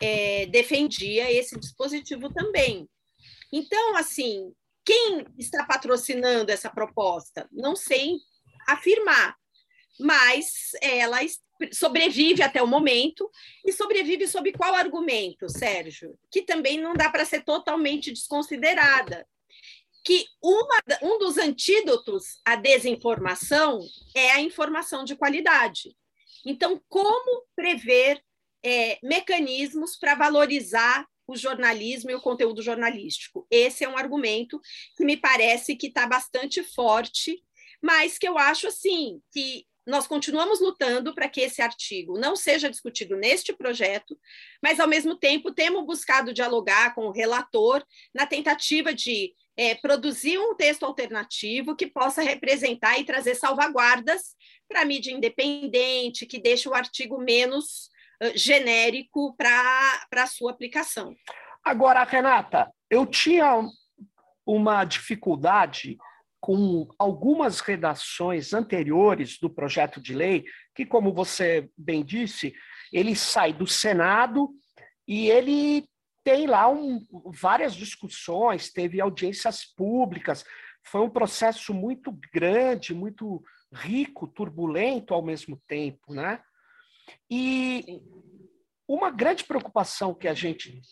[0.00, 2.88] é, defendia esse dispositivo também.
[3.52, 4.52] Então, assim,
[4.84, 7.48] quem está patrocinando essa proposta?
[7.52, 8.16] Não sei
[8.66, 9.36] afirmar,
[9.98, 11.18] mas ela
[11.72, 13.30] sobrevive até o momento
[13.64, 16.18] e sobrevive sob qual argumento, Sérgio?
[16.30, 19.26] Que também não dá para ser totalmente desconsiderada
[20.06, 23.80] que uma, um dos antídotos à desinformação
[24.14, 25.96] é a informação de qualidade.
[26.46, 28.22] Então, como prever
[28.64, 33.48] é, mecanismos para valorizar o jornalismo e o conteúdo jornalístico.
[33.50, 34.60] Esse é um argumento
[34.96, 37.42] que me parece que está bastante forte,
[37.82, 42.70] mas que eu acho assim que nós continuamos lutando para que esse artigo não seja
[42.70, 44.16] discutido neste projeto,
[44.62, 47.84] mas, ao mesmo tempo, temos buscado dialogar com o relator
[48.14, 54.34] na tentativa de é, produzir um texto alternativo que possa representar e trazer salvaguardas
[54.68, 57.88] para a mídia independente, que deixe o artigo menos
[58.22, 61.14] uh, genérico para a sua aplicação.
[61.64, 63.62] Agora, Renata, eu tinha
[64.44, 65.96] uma dificuldade
[66.38, 70.44] com algumas redações anteriores do projeto de lei,
[70.74, 72.54] que, como você bem disse,
[72.92, 74.50] ele sai do Senado
[75.08, 75.88] e ele
[76.26, 80.44] tem lá um, várias discussões, teve audiências públicas,
[80.82, 83.40] foi um processo muito grande, muito
[83.72, 86.42] rico, turbulento ao mesmo tempo, né?
[87.30, 88.02] E
[88.88, 90.82] uma grande preocupação que a gente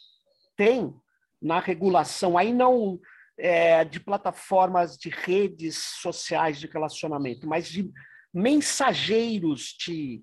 [0.56, 0.94] tem
[1.42, 3.00] na regulação, aí não
[3.36, 7.92] é, de plataformas de redes sociais de relacionamento, mas de
[8.32, 10.22] mensageiros de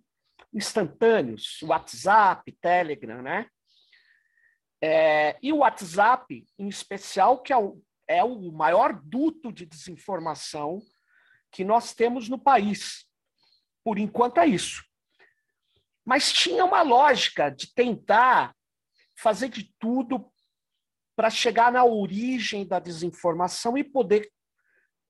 [0.53, 3.45] instantâneos, WhatsApp, Telegram, né?
[4.81, 10.81] É, e o WhatsApp, em especial, que é o, é o maior duto de desinformação
[11.51, 13.05] que nós temos no país.
[13.83, 14.83] Por enquanto é isso.
[16.03, 18.55] Mas tinha uma lógica de tentar
[19.15, 20.31] fazer de tudo
[21.15, 24.31] para chegar na origem da desinformação e poder,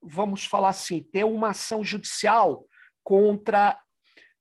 [0.01, 2.67] vamos falar assim, ter uma ação judicial
[3.03, 3.81] contra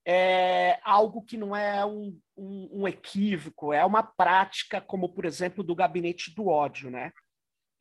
[0.07, 5.63] é, algo que não é um, um, um, equívoco, é uma prática, como, por exemplo,
[5.63, 7.13] do gabinete do ódio, né?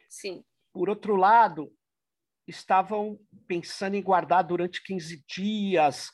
[0.10, 0.44] Sim.
[0.74, 1.72] Por outro lado,
[2.48, 6.12] estavam pensando em guardar durante 15 dias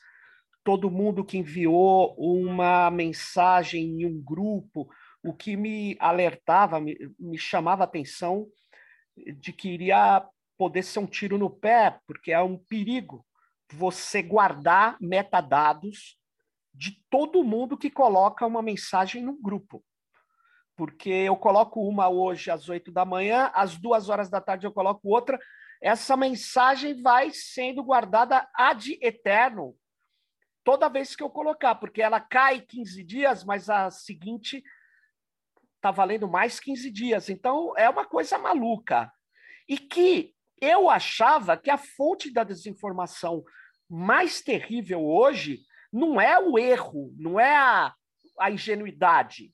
[0.62, 4.88] todo mundo que enviou uma mensagem em um grupo
[5.22, 8.46] o que me alertava, me, me chamava a atenção
[9.38, 10.24] de que iria
[10.56, 13.25] poder ser um tiro no pé, porque é um perigo
[13.72, 16.18] você guardar metadados
[16.72, 19.84] de todo mundo que coloca uma mensagem no grupo.
[20.76, 24.72] Porque eu coloco uma hoje às oito da manhã, às duas horas da tarde eu
[24.72, 25.38] coloco outra.
[25.80, 29.74] Essa mensagem vai sendo guardada ad eterno
[30.62, 34.62] toda vez que eu colocar, porque ela cai 15 dias, mas a seguinte
[35.76, 37.30] está valendo mais 15 dias.
[37.30, 39.10] Então, é uma coisa maluca.
[39.68, 43.44] E que eu achava que a fonte da desinformação
[43.88, 45.60] mais terrível hoje
[45.92, 47.94] não é o erro, não é a,
[48.38, 49.52] a ingenuidade,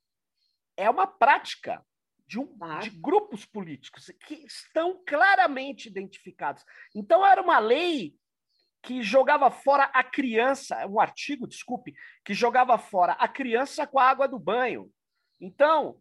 [0.76, 1.84] é uma prática
[2.26, 2.48] de, um,
[2.80, 6.64] de grupos políticos que estão claramente identificados.
[6.94, 8.14] Então, era uma lei
[8.82, 11.94] que jogava fora a criança, um artigo, desculpe,
[12.24, 14.90] que jogava fora a criança com a água do banho.
[15.40, 16.00] Então,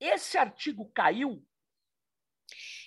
[0.00, 1.44] esse artigo caiu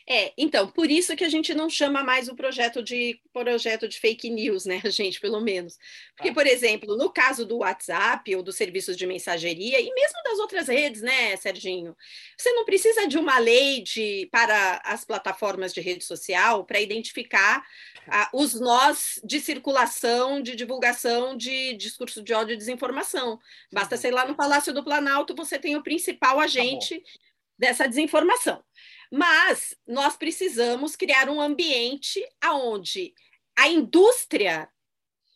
[0.08, 3.97] é, então, por isso que a gente não chama mais o projeto de projeto de
[3.99, 5.78] fake news, né, gente, pelo menos.
[6.16, 6.34] Porque, tá.
[6.34, 10.68] por exemplo, no caso do WhatsApp ou dos serviços de mensageria, e mesmo das outras
[10.68, 11.95] redes, né, Serginho,
[12.38, 17.66] você não precisa de uma lei de, para as plataformas de rede social para identificar
[18.08, 23.39] ah, os nós de circulação, de divulgação de discurso de ódio e desinformação.
[23.72, 27.06] Basta, sei lá, no Palácio do Planalto, você tem o principal agente tá
[27.58, 28.62] dessa desinformação.
[29.16, 33.14] Mas nós precisamos criar um ambiente onde
[33.55, 34.68] a indústria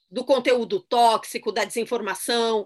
[0.09, 2.65] do conteúdo tóxico, da desinformação,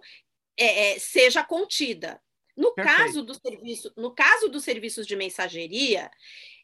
[0.56, 2.22] é, é, seja contida.
[2.56, 6.10] No caso, do serviço, no caso dos serviços de mensageria,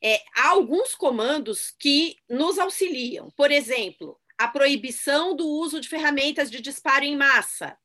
[0.01, 3.29] é, há alguns comandos que nos auxiliam.
[3.31, 7.77] Por exemplo, a proibição do uso de ferramentas de disparo em massa,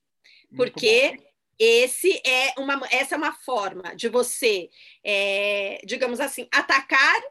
[0.54, 1.18] porque
[1.58, 4.70] esse é uma, essa é uma forma de você,
[5.04, 7.22] é, digamos assim, atacar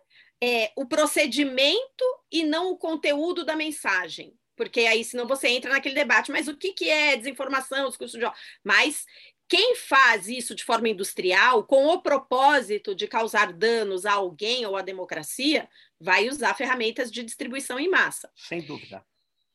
[0.42, 4.34] é, o procedimento e não o conteúdo da mensagem.
[4.56, 8.26] Porque aí, senão você entra naquele debate, mas o que, que é desinformação, discurso de
[8.26, 8.38] ódio?
[8.64, 9.06] Mas
[9.48, 14.78] quem faz isso de forma industrial, com o propósito de causar danos a alguém ou
[14.78, 15.68] à democracia,
[16.00, 18.32] vai usar ferramentas de distribuição em massa.
[18.36, 19.04] Sem dúvida.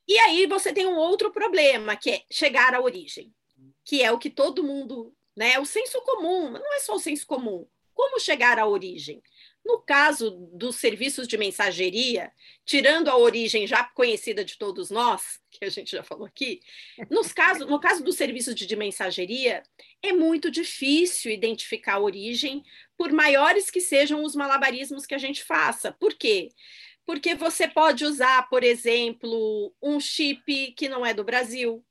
[0.09, 3.33] E aí você tem um outro problema, que é chegar à origem
[3.87, 5.59] que é o que todo mundo, né?
[5.61, 7.67] O senso comum, não é só o senso comum.
[7.95, 9.23] Como chegar à origem?
[9.65, 12.31] No caso dos serviços de mensageria,
[12.65, 16.61] tirando a origem já conhecida de todos nós, que a gente já falou aqui,
[17.09, 19.63] nos caso, no caso dos serviços de, de mensageria,
[20.03, 22.63] é muito difícil identificar a origem,
[22.99, 25.93] por maiores que sejam os malabarismos que a gente faça.
[25.93, 26.49] Por quê?
[27.05, 31.85] Porque você pode usar, por exemplo, um chip que não é do Brasil,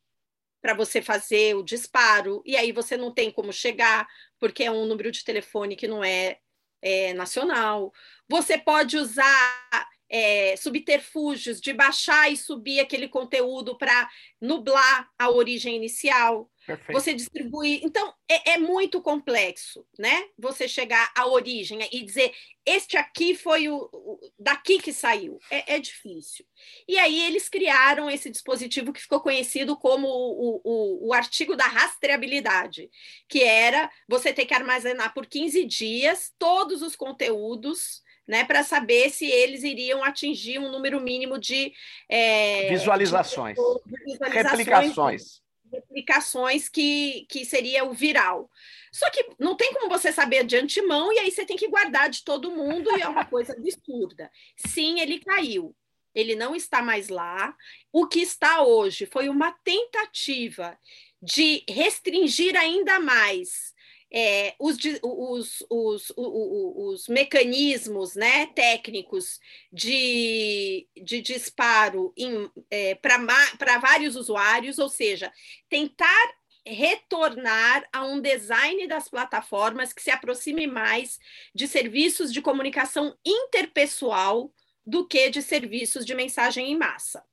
[0.65, 4.07] para você fazer o disparo, e aí você não tem como chegar,
[4.39, 6.39] porque é um número de telefone que não é,
[6.81, 7.93] é nacional.
[8.27, 15.75] Você pode usar é, subterfúgios de baixar e subir aquele conteúdo para nublar a origem
[15.75, 16.49] inicial.
[16.65, 16.99] Perfeito.
[16.99, 17.81] Você distribui.
[17.83, 20.25] Então, é, é, muito complexo, né?
[20.37, 22.33] Você chegar à origem e dizer
[22.65, 25.37] este aqui foi o, o daqui que saiu.
[25.51, 26.43] É, é, difícil.
[26.87, 31.67] E aí eles criaram esse dispositivo que ficou conhecido como o, o, o artigo da
[31.67, 32.89] rastreabilidade,
[33.29, 39.09] que era você ter que armazenar por 15 dias todos os conteúdos né, para saber
[39.09, 41.73] se eles iriam atingir um número mínimo de
[42.09, 48.49] é, visualizações, de, visualizações, replicações, replicações que, que seria o viral.
[48.91, 52.09] Só que não tem como você saber de antemão e aí você tem que guardar
[52.09, 54.31] de todo mundo e é uma coisa absurda.
[54.55, 55.75] Sim, ele caiu.
[56.13, 57.53] Ele não está mais lá.
[57.91, 60.79] O que está hoje foi uma tentativa
[61.21, 63.74] de restringir ainda mais
[64.13, 69.39] é, os, os, os, os, mecanismos né, técnicos
[69.71, 72.13] de, de disparo
[72.69, 75.31] é, para vários usuários, ou seja,
[75.69, 76.33] tentar
[76.65, 81.19] retornar a um design das plataformas que se aproxime mais
[81.53, 84.51] de serviços de comunicação interpessoal
[84.85, 87.23] do que de serviços de mensagem em massa.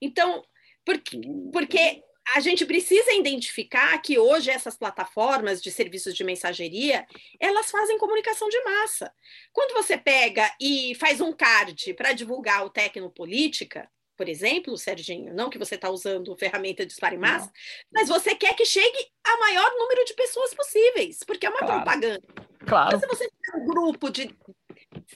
[0.00, 0.44] Então,
[0.84, 1.20] porque,
[1.52, 2.02] porque
[2.34, 7.06] a gente precisa identificar que hoje essas plataformas de serviços de mensageria,
[7.40, 9.12] elas fazem comunicação de massa.
[9.52, 15.50] Quando você pega e faz um card para divulgar o Tecnopolítica, por exemplo, Serginho, não
[15.50, 17.52] que você está usando ferramenta de disparo em massa, não.
[17.92, 21.74] mas você quer que chegue a maior número de pessoas possíveis, porque é uma claro.
[21.76, 22.22] propaganda.
[22.66, 22.96] Claro.
[22.96, 24.32] Então, se você tem um grupo de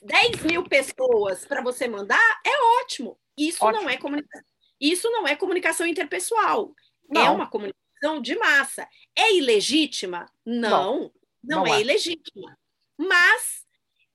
[0.02, 3.18] 10 mil pessoas para você mandar, é ótimo.
[3.38, 3.82] Isso ótimo.
[3.82, 4.46] não é comunicação.
[4.80, 6.74] Isso não é comunicação interpessoal.
[7.09, 7.26] Não.
[7.26, 8.88] É uma comunicação de massa.
[9.16, 10.26] É ilegítima?
[10.44, 12.57] Não, não, não é, é ilegítima.
[12.98, 13.64] Mas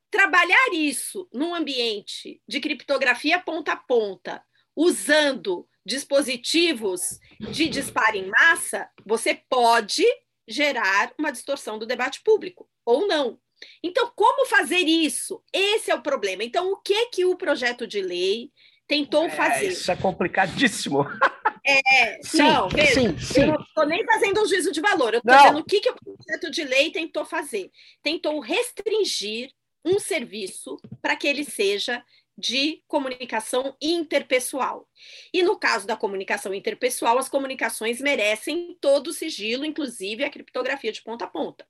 [0.09, 4.43] trabalhar isso num ambiente de criptografia ponta a ponta,
[4.75, 10.05] usando dispositivos de disparo em massa, você pode
[10.47, 13.39] gerar uma distorção do debate público ou não.
[13.83, 15.43] Então, como fazer isso?
[15.53, 16.43] Esse é o problema.
[16.43, 18.51] Então, o que que o projeto de lei
[18.87, 19.67] tentou é, fazer?
[19.67, 21.05] Isso é complicadíssimo.
[21.63, 23.41] É, sim, não, veja, sim, sim.
[23.41, 25.89] eu não estou nem fazendo um juízo de valor, eu estou dizendo o que, que
[25.91, 27.69] o projeto de lei tentou fazer.
[28.01, 29.51] Tentou restringir
[29.85, 32.03] um serviço para que ele seja
[32.37, 34.87] de comunicação interpessoal.
[35.31, 40.91] E no caso da comunicação interpessoal, as comunicações merecem todo o sigilo, inclusive a criptografia
[40.91, 41.67] de ponta a ponta.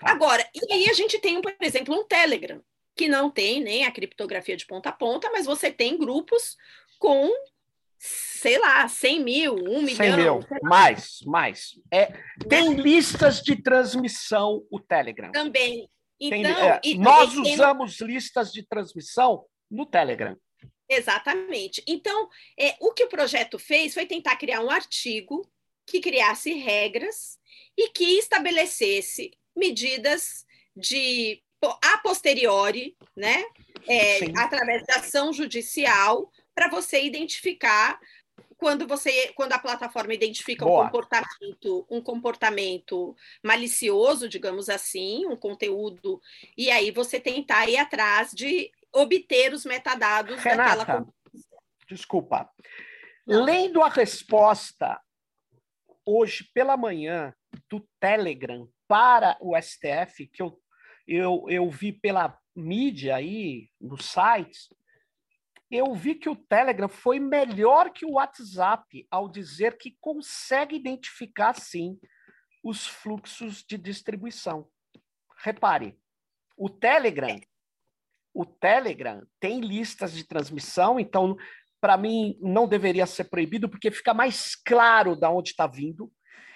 [0.00, 0.10] Tá.
[0.10, 2.60] Agora, e aí a gente tem, por exemplo, um Telegram,
[2.96, 6.56] que não tem nem a criptografia de ponta a ponta, mas você tem grupos
[6.98, 7.30] com
[8.00, 9.96] sei lá, 100 mil, 1 milhão.
[9.96, 11.78] 100 mil, mais, mais.
[11.92, 12.06] É,
[12.48, 15.30] tem listas de transmissão o Telegram.
[15.30, 15.88] Também.
[16.18, 18.06] Então, tem, é, e, nós usamos tem...
[18.08, 20.34] listas de transmissão no Telegram.
[20.88, 21.82] Exatamente.
[21.86, 22.28] Então,
[22.58, 25.46] é, o que o projeto fez foi tentar criar um artigo
[25.86, 27.38] que criasse regras
[27.76, 30.44] e que estabelecesse medidas
[30.74, 31.42] de
[31.82, 33.44] a posteriori, né,
[33.86, 36.30] é, através da ação judicial,
[36.60, 37.98] para você identificar
[38.58, 46.20] quando você quando a plataforma identifica um comportamento um comportamento malicioso digamos assim um conteúdo
[46.58, 51.06] e aí você tentar ir atrás de obter os metadados Renata, daquela
[51.88, 52.50] desculpa.
[53.26, 53.42] Não.
[53.42, 55.00] lendo a resposta
[56.04, 57.34] hoje pela manhã
[57.70, 60.60] do Telegram para o STF que eu
[61.08, 64.68] eu, eu vi pela mídia aí nos sites
[65.70, 71.54] eu vi que o Telegram foi melhor que o WhatsApp ao dizer que consegue identificar,
[71.54, 71.98] sim,
[72.62, 74.68] os fluxos de distribuição.
[75.38, 75.96] Repare,
[76.56, 77.40] o Telegram,
[78.34, 81.36] o Telegram tem listas de transmissão, então,
[81.80, 86.12] para mim, não deveria ser proibido, porque fica mais claro de onde está vindo.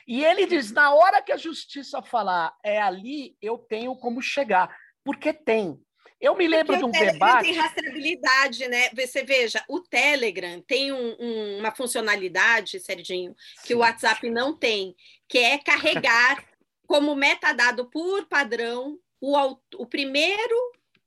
[0.06, 4.76] E ele diz: na hora que a justiça falar é ali, eu tenho como chegar,
[5.02, 5.80] porque tem.
[6.24, 7.44] Eu me lembro Porque de um debate.
[7.44, 8.88] tem rastreabilidade, né?
[8.94, 13.74] Você veja, o Telegram tem um, um, uma funcionalidade, Serginho, que Sim.
[13.74, 14.96] o WhatsApp não tem,
[15.28, 16.42] que é carregar
[16.88, 19.36] como metadado por padrão o,
[19.76, 20.56] o primeiro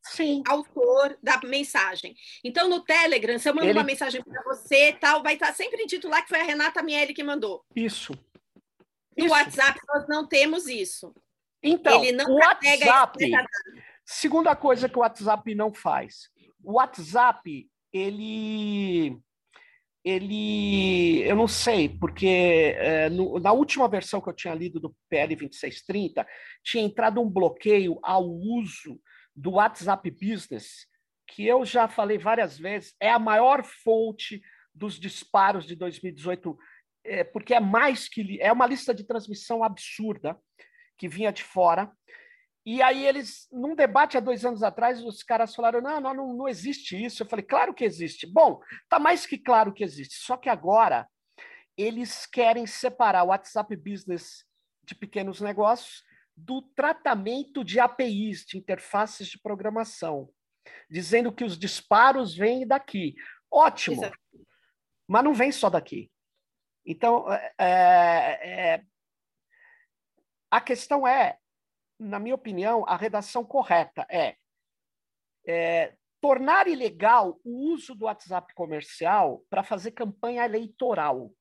[0.04, 0.44] Sim.
[0.48, 2.16] autor da mensagem.
[2.44, 3.80] Então, no Telegram, se eu mando Ele...
[3.80, 7.16] uma mensagem para você, tal, vai estar sempre dito lá que foi a Renata Miele
[7.16, 7.66] que mandou.
[7.76, 8.14] Isso.
[9.18, 9.34] No isso.
[9.34, 11.12] WhatsApp, nós não temos isso.
[11.64, 13.18] Então, Ele não o WhatsApp,
[14.10, 16.30] Segunda coisa que o WhatsApp não faz.
[16.64, 19.22] O WhatsApp, ele
[20.06, 24.96] ele, eu não sei, porque é, no, na última versão que eu tinha lido do
[25.10, 26.26] PL 2630,
[26.64, 29.02] tinha entrado um bloqueio ao uso
[29.36, 30.88] do WhatsApp Business,
[31.28, 34.42] que eu já falei várias vezes, é a maior fonte
[34.74, 36.58] dos disparos de 2018,
[37.04, 40.40] é, porque é mais que é uma lista de transmissão absurda
[40.98, 41.92] que vinha de fora.
[42.70, 46.50] E aí eles, num debate há dois anos atrás, os caras falaram, não, não, não,
[46.50, 47.24] existe isso.
[47.24, 48.28] Eu falei, claro que existe.
[48.28, 48.60] Bom,
[48.90, 50.16] tá mais que claro que existe.
[50.16, 51.08] Só que agora
[51.78, 54.44] eles querem separar o WhatsApp Business
[54.84, 56.04] de pequenos negócios
[56.36, 60.30] do tratamento de APIs, de interfaces de programação,
[60.90, 63.16] dizendo que os disparos vêm daqui.
[63.50, 64.20] Ótimo, Exato.
[65.08, 66.12] mas não vem só daqui.
[66.86, 68.84] Então, é, é, é
[70.52, 71.38] a questão é,
[72.00, 74.36] na minha opinião, a redação correta é,
[75.46, 81.32] é tornar ilegal o uso do WhatsApp comercial para fazer campanha eleitoral.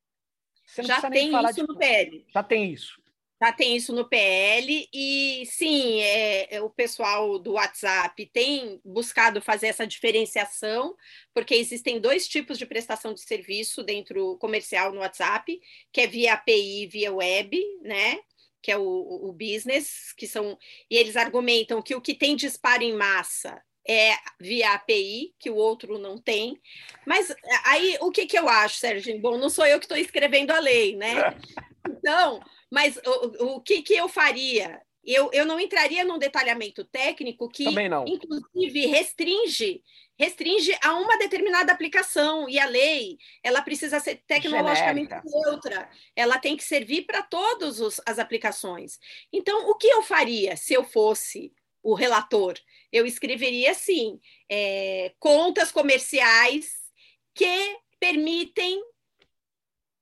[0.78, 1.62] Já tem isso de...
[1.62, 2.26] no PL.
[2.28, 3.07] Já tem isso.
[3.40, 9.42] Já tem isso no PL e sim, é, é, o pessoal do WhatsApp tem buscado
[9.42, 10.96] fazer essa diferenciação,
[11.34, 15.61] porque existem dois tipos de prestação de serviço dentro comercial no WhatsApp,
[15.92, 18.20] que é via API e via web, né?
[18.67, 20.59] Que é o, o business, que são.
[20.91, 24.11] E eles argumentam que o que tem disparo em massa é
[24.41, 26.61] via API, que o outro não tem.
[27.07, 27.33] Mas
[27.64, 29.17] aí o que, que eu acho, Sérgio?
[29.21, 31.14] Bom, não sou eu que estou escrevendo a lei, né?
[31.89, 34.83] Então, mas o, o que, que eu faria?
[35.05, 39.85] Eu, eu não entraria num detalhamento técnico que, inclusive, restringe
[40.19, 45.31] restringe a uma determinada aplicação e a lei ela precisa ser tecnologicamente Genérica.
[45.31, 45.91] neutra.
[46.14, 48.99] Ela tem que servir para todas as aplicações.
[49.33, 51.53] Então o que eu faria se eu fosse
[51.83, 52.55] o relator?
[52.91, 56.87] Eu escreveria assim é, contas comerciais
[57.35, 58.83] que permitem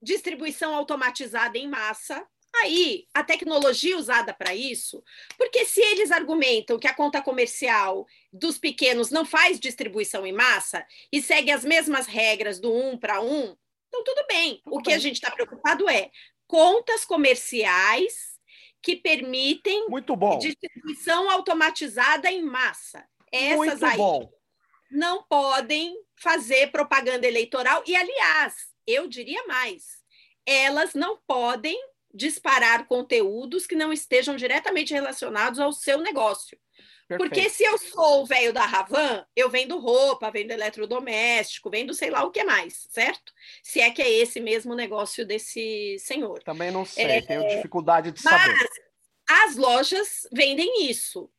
[0.01, 2.25] distribuição automatizada em massa.
[2.57, 5.03] Aí, a tecnologia usada para isso,
[5.37, 10.85] porque se eles argumentam que a conta comercial dos pequenos não faz distribuição em massa
[11.13, 13.57] e segue as mesmas regras do um para um,
[13.89, 14.61] então tudo bem.
[14.67, 16.11] O que a gente está preocupado é
[16.49, 18.35] contas comerciais
[18.83, 19.87] que permitem
[20.41, 23.07] distribuição automatizada em massa.
[23.33, 24.31] Essas Muito aí bom.
[24.91, 28.55] não podem fazer propaganda eleitoral e, aliás,
[28.87, 30.03] eu diria mais,
[30.45, 31.79] elas não podem
[32.13, 36.59] disparar conteúdos que não estejam diretamente relacionados ao seu negócio.
[37.07, 37.35] Perfeito.
[37.35, 42.09] Porque se eu sou o velho da Ravan, eu vendo roupa, vendo eletrodoméstico, vendo sei
[42.09, 43.33] lá o que mais, certo?
[43.63, 46.43] Se é que é esse mesmo negócio desse senhor.
[46.43, 48.69] Também não sei, é, tenho dificuldade de mas saber.
[49.29, 51.31] As lojas vendem isso.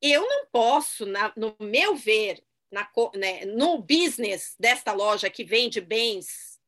[0.00, 5.80] Eu não posso, na, no meu ver, na, né, no business desta loja que vende
[5.80, 6.58] bens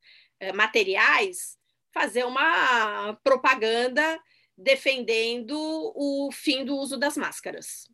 [0.41, 1.57] eh, materiais,
[1.93, 4.21] fazer uma propaganda
[4.57, 5.57] defendendo
[5.95, 7.89] o fim do uso das máscaras.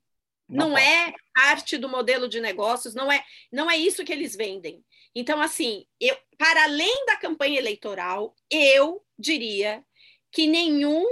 [0.49, 4.84] Não, é parte do modelo de negócios, não é, não é isso que eles vendem.
[5.14, 9.82] Então, assim, eu, para além da campanha eleitoral, eu diria
[10.30, 11.05] que nenhum,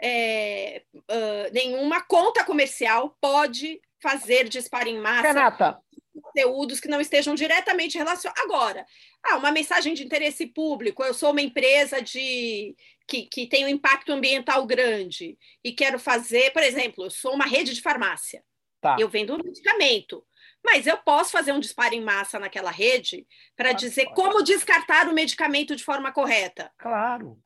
[0.00, 5.80] é, uh, nenhuma conta comercial pode fazer disparo em massa Renata.
[6.22, 8.42] conteúdos que não estejam diretamente relacionados.
[8.44, 8.86] Agora,
[9.24, 11.02] ah, uma mensagem de interesse público.
[11.02, 12.74] Eu sou uma empresa de
[13.06, 17.46] que, que tem um impacto ambiental grande e quero fazer, por exemplo, eu sou uma
[17.46, 18.42] rede de farmácia.
[18.80, 18.96] Tá.
[18.98, 20.24] Eu vendo um medicamento.
[20.64, 23.26] Mas eu posso fazer um disparo em massa naquela rede
[23.56, 26.70] para dizer como descartar o medicamento de forma correta.
[26.78, 27.38] Claro.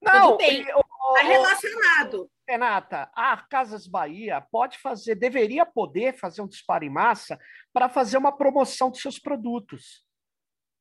[0.00, 0.62] Não, Tudo bem.
[0.62, 2.30] Está relacionado.
[2.48, 7.38] Renata, a Casas Bahia pode fazer, deveria poder fazer um disparo em massa
[7.72, 10.04] para fazer uma promoção dos seus produtos.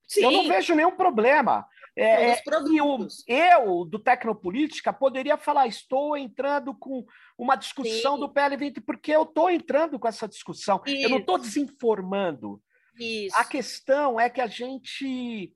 [0.08, 0.24] Sim.
[0.24, 1.68] Eu não vejo nenhum problema.
[1.96, 7.06] É, é eu, eu, do Tecnopolítica, poderia falar: estou entrando com
[7.38, 8.20] uma discussão Sim.
[8.22, 10.82] do PL20, porque eu estou entrando com essa discussão.
[10.86, 11.04] Isso.
[11.04, 12.62] Eu não estou desinformando.
[12.98, 13.36] Isso.
[13.38, 15.54] A questão é que a gente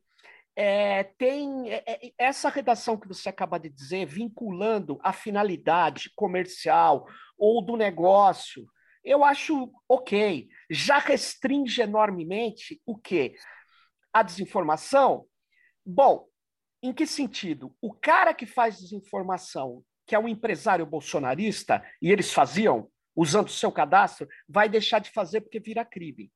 [0.55, 7.05] é, tem é, é, essa redação que você acaba de dizer, vinculando a finalidade comercial
[7.37, 8.65] ou do negócio.
[9.03, 10.47] Eu acho ok.
[10.69, 13.35] Já restringe enormemente o quê?
[14.13, 15.25] a desinformação?
[15.85, 16.27] Bom,
[16.81, 17.75] em que sentido?
[17.81, 23.51] O cara que faz desinformação, que é um empresário bolsonarista, e eles faziam, usando o
[23.51, 26.31] seu cadastro, vai deixar de fazer porque vira crime.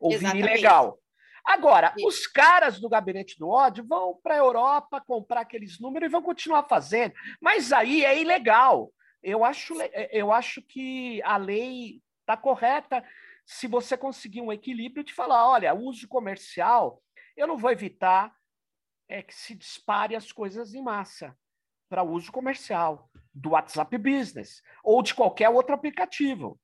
[0.00, 0.42] Ou Exatamente.
[0.42, 0.98] vira ilegal.
[1.44, 2.06] Agora, Sim.
[2.06, 6.22] os caras do gabinete do ódio vão para a Europa comprar aqueles números e vão
[6.22, 7.14] continuar fazendo.
[7.40, 8.92] Mas aí é ilegal.
[9.22, 9.74] Eu acho,
[10.10, 13.04] eu acho que a lei está correta
[13.44, 17.00] se você conseguir um equilíbrio de falar, olha, uso comercial
[17.36, 18.34] eu não vou evitar
[19.08, 21.36] é que se dispare as coisas em massa
[21.88, 26.58] para uso comercial do WhatsApp Business ou de qualquer outro aplicativo.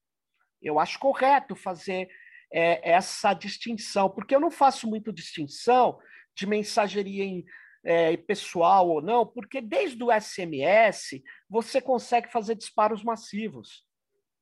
[0.60, 2.08] Eu acho correto fazer
[2.52, 5.98] é, essa distinção, porque eu não faço muito distinção
[6.34, 7.44] de mensageria em,
[7.84, 13.84] é, pessoal ou não, porque desde o SMS você consegue fazer disparos massivos.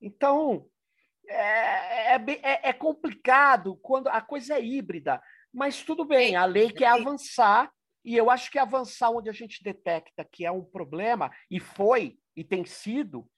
[0.01, 0.67] Então,
[1.29, 5.23] é, é, é, é complicado quando a coisa é híbrida,
[5.53, 7.71] mas tudo bem, a lei quer avançar,
[8.05, 12.19] e eu acho que avançar onde a gente detecta que é um problema, e foi,
[12.37, 13.29] e tem sido,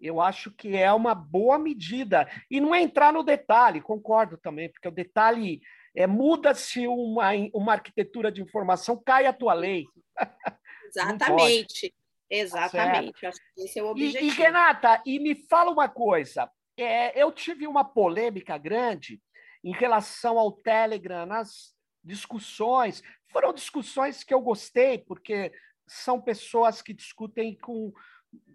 [0.00, 2.28] eu acho que é uma boa medida.
[2.50, 5.60] E não é entrar no detalhe, concordo também, porque o detalhe
[5.96, 9.84] é muda-se uma, uma arquitetura de informação, cai a tua lei.
[10.88, 11.94] Exatamente.
[12.28, 13.26] Exatamente.
[13.26, 14.24] Acho que esse é o objetivo.
[14.24, 16.50] E, e Renata, e me fala uma coisa.
[16.76, 19.20] É, eu tive uma polêmica grande
[19.62, 21.73] em relação ao Telegram nas
[22.04, 23.02] discussões.
[23.28, 25.52] Foram discussões que eu gostei, porque
[25.86, 27.92] são pessoas que discutem com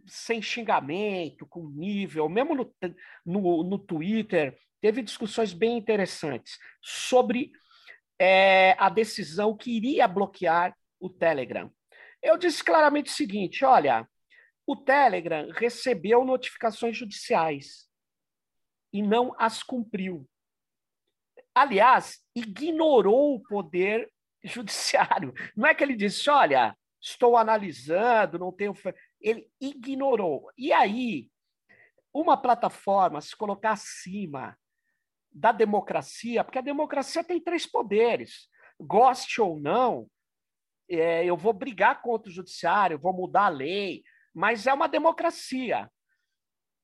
[0.06, 2.76] sem xingamento, com nível, mesmo no,
[3.26, 7.52] no, no Twitter, teve discussões bem interessantes sobre
[8.18, 11.72] é, a decisão que iria bloquear o Telegram.
[12.22, 14.08] Eu disse claramente o seguinte: olha,
[14.66, 17.88] o Telegram recebeu notificações judiciais
[18.92, 20.28] e não as cumpriu.
[21.54, 24.12] Aliás, ignorou o poder
[24.44, 25.34] judiciário.
[25.56, 28.74] Não é que ele disse, olha, estou analisando, não tenho.
[29.20, 30.50] Ele ignorou.
[30.58, 31.30] E aí,
[32.14, 34.58] uma plataforma se colocar acima
[35.32, 38.50] da democracia, porque a democracia tem três poderes.
[38.80, 40.10] Goste ou não,
[40.90, 45.90] é, eu vou brigar contra o judiciário, vou mudar a lei, mas é uma democracia.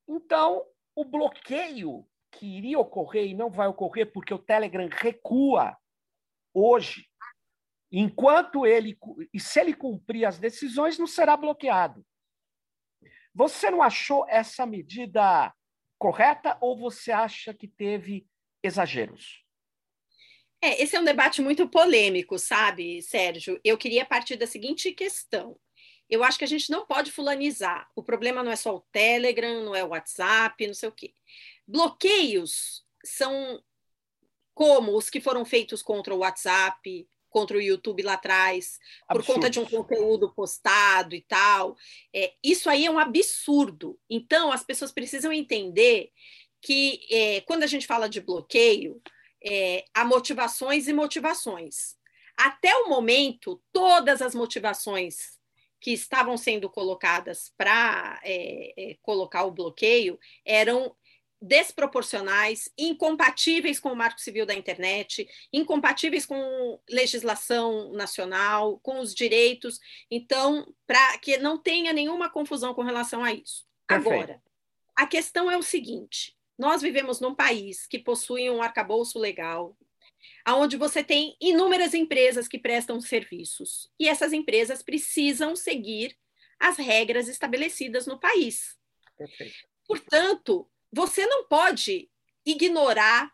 [0.08, 0.64] Então,
[0.96, 2.08] o bloqueio
[2.38, 5.76] que iria ocorrer e não vai ocorrer porque o Telegram recua
[6.54, 7.08] hoje,
[7.92, 8.98] enquanto ele
[9.34, 12.06] e se ele cumprir as decisões, não será bloqueado.
[13.34, 15.54] Você não achou essa medida
[15.98, 18.28] correta ou você acha que teve
[18.64, 19.44] exageros?
[20.62, 23.60] É, esse é um debate muito polêmico, sabe, Sérgio?
[23.64, 25.60] Eu queria partir da seguinte questão.
[26.10, 27.90] Eu acho que a gente não pode fulanizar.
[27.96, 31.14] O problema não é só o Telegram, não é o WhatsApp, não sei o quê.
[31.68, 33.62] Bloqueios são
[34.54, 39.26] como os que foram feitos contra o WhatsApp, contra o YouTube lá atrás, absurdo.
[39.26, 41.76] por conta de um conteúdo postado e tal.
[42.14, 44.00] É, isso aí é um absurdo.
[44.10, 46.12] Então, as pessoas precisam entender
[46.62, 49.02] que é, quando a gente fala de bloqueio,
[49.44, 51.98] é, há motivações e motivações.
[52.38, 55.35] Até o momento, todas as motivações
[55.86, 60.96] que estavam sendo colocadas para é, é, colocar o bloqueio eram
[61.40, 69.80] desproporcionais, incompatíveis com o Marco Civil da Internet, incompatíveis com legislação nacional, com os direitos.
[70.10, 73.64] Então, para que não tenha nenhuma confusão com relação a isso.
[73.88, 74.12] Perfeito.
[74.12, 74.44] Agora,
[74.96, 79.78] a questão é o seguinte: nós vivemos num país que possui um arcabouço legal,
[80.48, 86.18] onde você tem inúmeras empresas que prestam serviços, e essas empresas precisam seguir
[86.60, 88.78] as regras estabelecidas no país.
[89.18, 89.56] Perfeito.
[89.88, 92.10] Portanto, você não pode
[92.46, 93.32] ignorar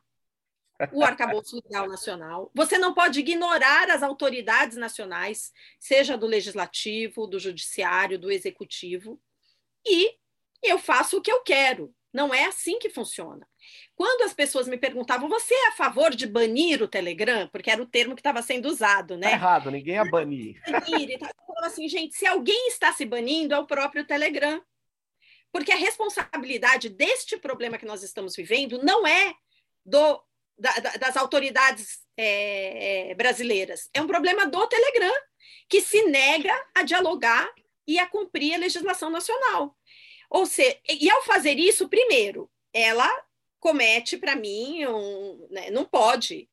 [0.91, 7.39] o arcabouço legal nacional, você não pode ignorar as autoridades nacionais, seja do legislativo, do
[7.39, 9.21] judiciário, do executivo,
[9.86, 10.17] e
[10.63, 11.93] eu faço o que eu quero.
[12.11, 13.47] Não é assim que funciona.
[13.95, 17.47] Quando as pessoas me perguntavam, você é a favor de banir o Telegram?
[17.47, 19.30] Porque era o termo que estava sendo usado, né?
[19.30, 20.62] Tá errado, ninguém é banir.
[20.66, 21.28] banir tá.
[21.28, 24.62] Eu falava assim, gente, se alguém está se banindo, é o próprio Telegram.
[25.51, 29.34] Porque a responsabilidade deste problema que nós estamos vivendo não é
[29.86, 30.24] do,
[30.57, 35.14] da, das autoridades é, brasileiras, é um problema do Telegram,
[35.68, 37.49] que se nega a dialogar
[37.88, 39.76] e a cumprir a legislação nacional.
[40.30, 43.09] Ou seja, e ao fazer isso, primeiro, ela
[43.62, 46.49] comete, para mim, um, né, não pode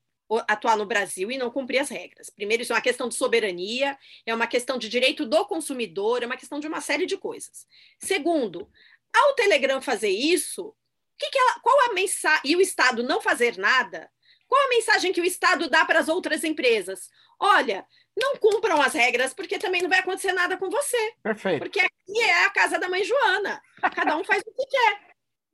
[0.46, 2.28] atuar no Brasil e não cumprir as regras.
[2.28, 6.26] Primeiro, isso é uma questão de soberania, é uma questão de direito do consumidor, é
[6.26, 7.66] uma questão de uma série de coisas.
[7.98, 8.70] Segundo,
[9.12, 10.74] ao Telegram fazer isso,
[11.18, 14.10] que que ela, qual a mensagem e o Estado não fazer nada?
[14.46, 17.08] Qual a mensagem que o Estado dá para as outras empresas?
[17.40, 21.14] Olha, não cumpram as regras, porque também não vai acontecer nada com você.
[21.22, 21.60] Perfeito.
[21.60, 23.62] Porque aqui é a casa da mãe Joana.
[23.94, 25.07] Cada um faz o que quer.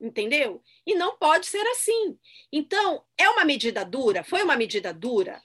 [0.04, 0.62] Entendeu?
[0.86, 2.18] E não pode ser assim.
[2.52, 4.22] Então, é uma medida dura?
[4.22, 5.40] Foi uma medida dura?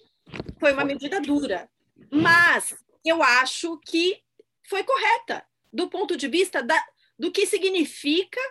[0.59, 1.71] Foi uma medida dura.
[2.11, 4.21] Mas eu acho que
[4.67, 6.77] foi correta, do ponto de vista da,
[7.17, 8.41] do que significa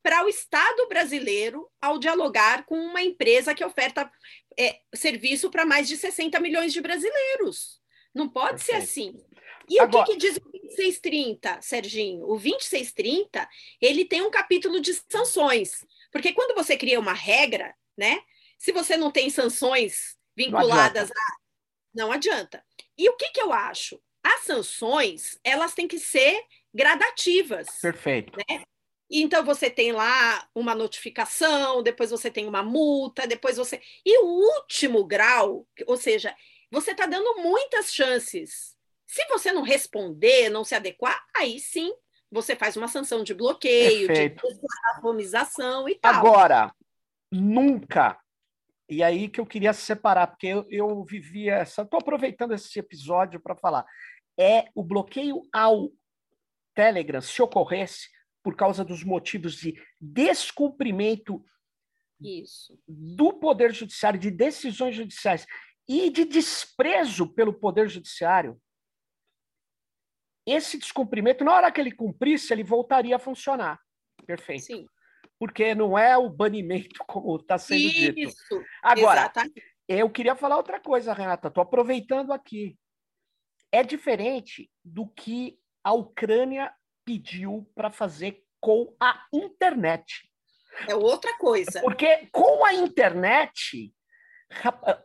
[0.00, 4.08] para o Estado brasileiro ao dialogar com uma empresa que oferta
[4.56, 7.80] é, serviço para mais de 60 milhões de brasileiros.
[8.14, 8.80] Não pode Perfeito.
[8.80, 9.20] ser assim.
[9.68, 10.04] E Agora...
[10.04, 12.24] o que, que, diz o 2630, Serginho?
[12.24, 13.48] O 2630,
[13.80, 15.84] ele tem um capítulo de sanções.
[16.12, 18.20] Porque quando você cria uma regra, né?
[18.58, 21.38] Se você não tem sanções vinculadas não a.
[21.94, 22.64] Não adianta.
[22.96, 24.00] E o que, que eu acho?
[24.22, 27.66] As sanções, elas têm que ser gradativas.
[27.80, 28.36] Perfeito.
[28.36, 28.62] Né?
[29.10, 33.80] Então você tem lá uma notificação, depois você tem uma multa, depois você.
[34.04, 36.36] E o último grau, ou seja,
[36.70, 38.76] você está dando muitas chances.
[39.08, 41.94] Se você não responder, não se adequar, aí sim
[42.30, 44.46] você faz uma sanção de bloqueio, Perfeito.
[44.46, 46.14] de atomização e tal.
[46.14, 46.74] Agora,
[47.32, 48.20] nunca.
[48.86, 51.82] E aí que eu queria separar, porque eu, eu vivia essa.
[51.82, 53.86] Estou aproveitando esse episódio para falar.
[54.38, 55.90] É o bloqueio ao
[56.74, 58.08] Telegram, se ocorresse,
[58.42, 61.42] por causa dos motivos de descumprimento
[62.20, 62.78] Isso.
[62.86, 65.46] do Poder Judiciário, de decisões judiciais
[65.88, 68.60] e de desprezo pelo Poder Judiciário,
[70.52, 73.80] esse descumprimento, na hora que ele cumprisse, ele voltaria a funcionar.
[74.26, 74.64] Perfeito.
[74.64, 74.86] Sim.
[75.38, 78.12] Porque não é o banimento como está sendo Isso.
[78.12, 78.64] dito.
[78.82, 79.62] Agora, Exatamente.
[79.88, 81.48] eu queria falar outra coisa, Renata.
[81.48, 82.76] Estou aproveitando aqui.
[83.70, 86.72] É diferente do que a Ucrânia
[87.04, 90.28] pediu para fazer com a internet.
[90.88, 91.80] É outra coisa.
[91.80, 93.92] Porque com a internet,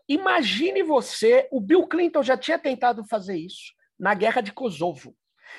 [0.08, 5.16] imagine você, o Bill Clinton já tinha tentado fazer isso na guerra de Kosovo.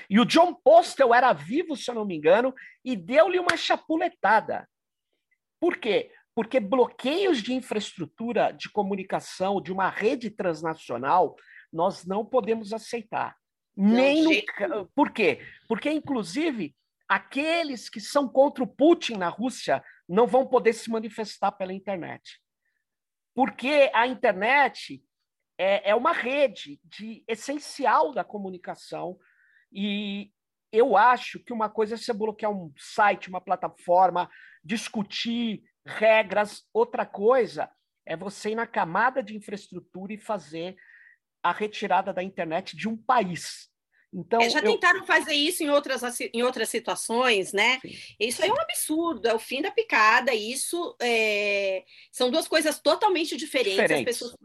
[0.08, 4.68] E o John Postel era vivo, se eu não me engano, e deu-lhe uma chapuletada.
[5.60, 6.12] Por quê?
[6.34, 11.36] Porque bloqueios de infraestrutura de comunicação de uma rede transnacional
[11.72, 13.36] nós não podemos aceitar.
[13.76, 14.22] Não, Nem
[14.68, 14.86] no...
[14.94, 15.40] Por quê?
[15.68, 16.74] Porque, inclusive,
[17.08, 22.40] aqueles que são contra o Putin na Rússia não vão poder se manifestar pela internet.
[23.34, 25.02] Porque a internet
[25.58, 29.18] é, é uma rede de essencial da comunicação
[29.74, 30.30] e
[30.72, 34.30] eu acho que uma coisa é você bloquear um site, uma plataforma,
[34.62, 37.70] discutir regras, outra coisa
[38.06, 40.76] é você ir na camada de infraestrutura e fazer
[41.42, 43.68] a retirada da internet de um país.
[44.12, 44.72] Então, é, já eu...
[44.72, 47.80] tentaram fazer isso em outras, em outras situações, né?
[47.80, 47.94] Sim.
[48.20, 50.32] Isso é um absurdo, é o fim da picada.
[50.32, 51.84] Isso é...
[52.12, 53.80] são duas coisas totalmente diferentes.
[53.80, 54.18] diferentes.
[54.18, 54.36] Pessoas...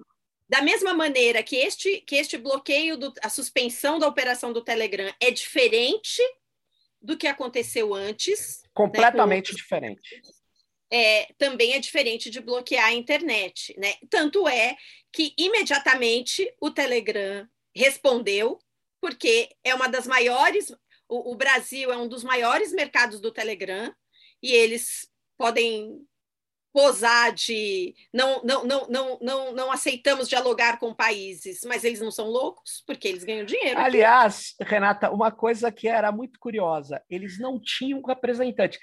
[0.50, 5.14] Da mesma maneira que este, que este bloqueio, do, a suspensão da operação do Telegram
[5.22, 6.22] é diferente
[7.00, 8.64] do que aconteceu antes.
[8.64, 10.22] Né, Completamente né, diferente.
[10.91, 13.93] É, também é diferente de bloquear a internet, né?
[14.10, 14.76] Tanto é
[15.14, 18.60] que imediatamente o Telegram respondeu
[19.00, 20.72] porque é uma das maiores.
[21.08, 23.93] O, o Brasil é um dos maiores mercados do Telegram
[24.41, 26.08] e eles podem
[26.80, 32.09] posar de não, não, não, não, não, não aceitamos dialogar com países, mas eles não
[32.09, 33.77] são loucos, porque eles ganham dinheiro.
[33.77, 38.80] Aliás, Renata, uma coisa que era muito curiosa, eles não tinham representante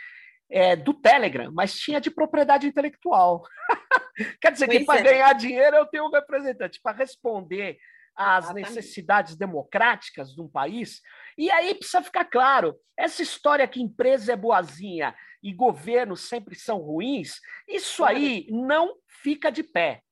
[0.51, 3.43] é, do Telegram, mas tinha de propriedade intelectual.
[4.43, 5.03] Quer dizer pois que para é.
[5.03, 6.79] ganhar dinheiro eu tenho um representante.
[6.83, 7.79] Para responder
[8.17, 11.03] às necessidades democráticas de um país.
[11.37, 16.79] E aí precisa ficar claro: essa história que empresa é boazinha e governos sempre são
[16.79, 18.17] ruins, isso claro.
[18.17, 20.03] aí não fica de pé.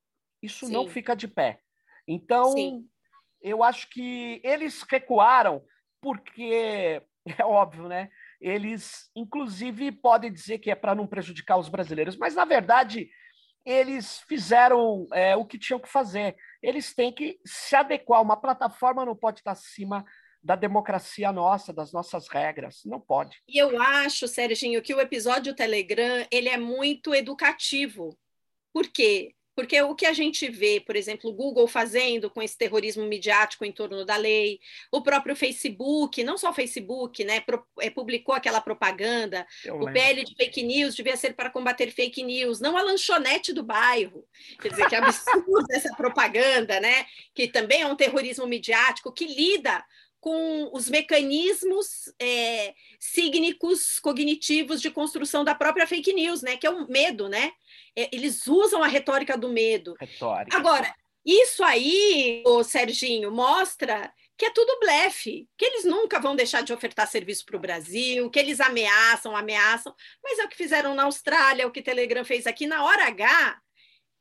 [0.42, 0.72] Isso Sim.
[0.72, 1.58] não fica de pé.
[2.06, 2.86] Então, Sim.
[3.40, 5.64] eu acho que eles recuaram
[6.00, 7.02] porque,
[7.38, 8.10] é óbvio, né?
[8.40, 13.08] Eles, inclusive, podem dizer que é para não prejudicar os brasileiros, mas, na verdade,
[13.64, 16.36] eles fizeram é, o que tinham que fazer.
[16.62, 18.20] Eles têm que se adequar.
[18.20, 20.04] Uma plataforma não pode estar acima
[20.42, 22.82] da democracia nossa, das nossas regras.
[22.84, 23.42] Não pode.
[23.48, 28.16] E eu acho, Serginho, que o episódio Telegram ele é muito educativo.
[28.72, 29.34] Por quê?
[29.54, 33.64] Porque o que a gente vê, por exemplo, o Google fazendo com esse terrorismo midiático
[33.64, 37.42] em torno da lei, o próprio Facebook, não só o Facebook, né,
[37.80, 42.22] é, publicou aquela propaganda, Eu o PL de fake news devia ser para combater fake
[42.22, 44.24] news, não a lanchonete do bairro.
[44.60, 49.84] Quer dizer, que absurdo essa propaganda, né, que também é um terrorismo midiático que lida
[50.24, 56.56] com os mecanismos é, sígnicos cognitivos de construção da própria fake news, né?
[56.56, 57.52] Que é o medo, né?
[57.94, 59.94] É, eles usam a retórica do medo.
[60.00, 60.56] Retórica.
[60.56, 60.90] Agora,
[61.22, 66.72] isso aí, o Serginho, mostra que é tudo blefe, que eles nunca vão deixar de
[66.72, 71.02] ofertar serviço para o Brasil, que eles ameaçam, ameaçam, mas é o que fizeram na
[71.02, 73.60] Austrália, é o que Telegram fez aqui na hora H,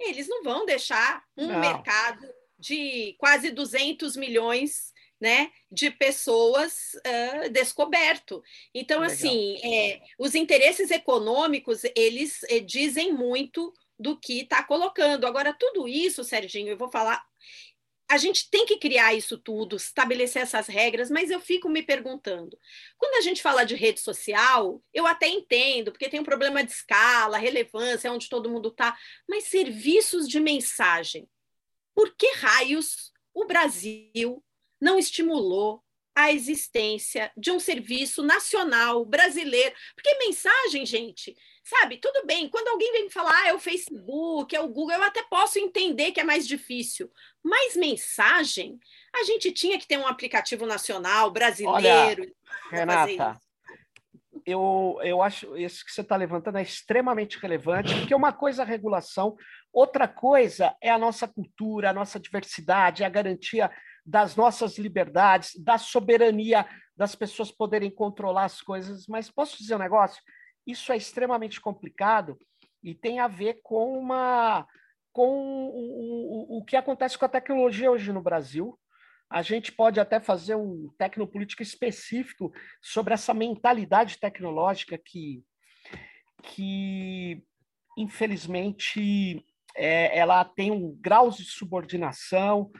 [0.01, 1.61] eles não vão deixar um não.
[1.61, 2.27] mercado
[2.59, 4.92] de quase 200 milhões
[5.23, 8.43] né, de pessoas uh, descoberto.
[8.75, 9.15] Então, Legal.
[9.15, 15.25] assim, é, os interesses econômicos, eles é, dizem muito do que está colocando.
[15.25, 17.25] Agora, tudo isso, Serginho, eu vou falar.
[18.09, 22.59] a gente tem que criar isso tudo, estabelecer essas regras, mas eu fico me perguntando:
[22.97, 26.71] quando a gente fala de rede social, eu até entendo, porque tem um problema de
[26.71, 28.93] escala, relevância, onde todo mundo está,
[29.25, 31.29] mas serviços de mensagem,
[31.95, 34.43] por que raios o Brasil
[34.83, 35.81] não estimulou
[36.15, 39.73] a existência de um serviço nacional brasileiro?
[39.95, 44.59] Porque mensagem, gente, sabe, tudo bem, quando alguém vem falar, ah, é o Facebook, é
[44.59, 47.09] o Google, eu até posso entender que é mais difícil,
[47.41, 48.77] mas mensagem,
[49.15, 52.23] a gente tinha que ter um aplicativo nacional brasileiro.
[52.23, 52.33] Olha,
[52.69, 53.39] Renata,
[54.45, 58.65] eu, eu acho isso que você está levantando é extremamente relevante, porque uma coisa é
[58.65, 59.37] a regulação,
[59.71, 63.71] outra coisa é a nossa cultura, a nossa diversidade, a garantia
[64.05, 69.07] das nossas liberdades, da soberania das pessoas poderem controlar as coisas.
[69.07, 70.21] Mas posso dizer um negócio?
[70.65, 72.37] Isso é extremamente complicado
[72.83, 74.67] e tem a ver com uma
[75.11, 78.79] com o, o, o que acontece com a tecnologia hoje no Brasil.
[79.29, 82.51] A gente pode até fazer um tecnopolítico específico
[82.81, 85.43] sobre essa mentalidade tecnológica que,
[86.41, 87.43] que
[87.97, 89.45] infelizmente,
[89.75, 92.71] é, ela tem um graus de subordinação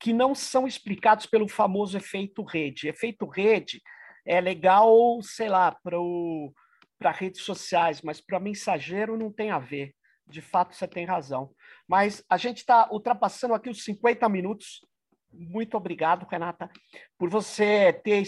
[0.00, 2.88] que não são explicados pelo famoso efeito rede.
[2.88, 3.82] Efeito rede
[4.26, 5.76] é legal, sei lá,
[6.98, 9.94] para redes sociais, mas para mensageiro não tem a ver.
[10.26, 11.50] De fato, você tem razão.
[11.86, 14.86] Mas a gente está ultrapassando aqui os 50 minutos.
[15.32, 16.70] Muito obrigado, Renata,
[17.18, 18.22] por você ter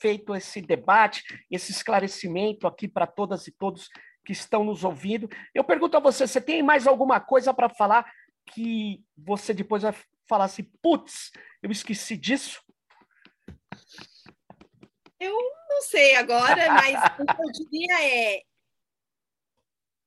[0.00, 3.88] feito esse debate, esse esclarecimento aqui para todas e todos
[4.24, 5.28] que estão nos ouvindo.
[5.54, 8.10] Eu pergunto a você, você tem mais alguma coisa para falar
[8.46, 9.94] que você depois vai
[10.32, 11.30] falar assim, putz,
[11.62, 12.62] eu esqueci disso?
[15.20, 18.42] Eu não sei agora, mas o que eu diria é,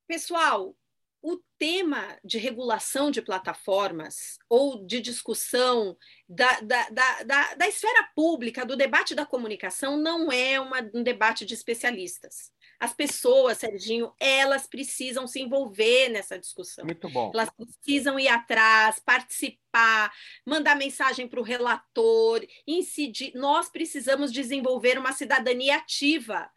[0.08, 0.76] pessoal,
[1.22, 5.96] o tema de regulação de plataformas ou de discussão
[6.28, 11.04] da, da, da, da, da esfera pública, do debate da comunicação, não é uma, um
[11.04, 12.52] debate de especialistas.
[12.80, 16.86] As pessoas, Serginho, elas precisam se envolver nessa discussão.
[16.86, 17.32] Muito bom.
[17.34, 20.12] Elas precisam ir atrás, participar,
[20.46, 23.32] mandar mensagem para o relator, incidir.
[23.36, 26.50] Nós precisamos desenvolver uma cidadania ativa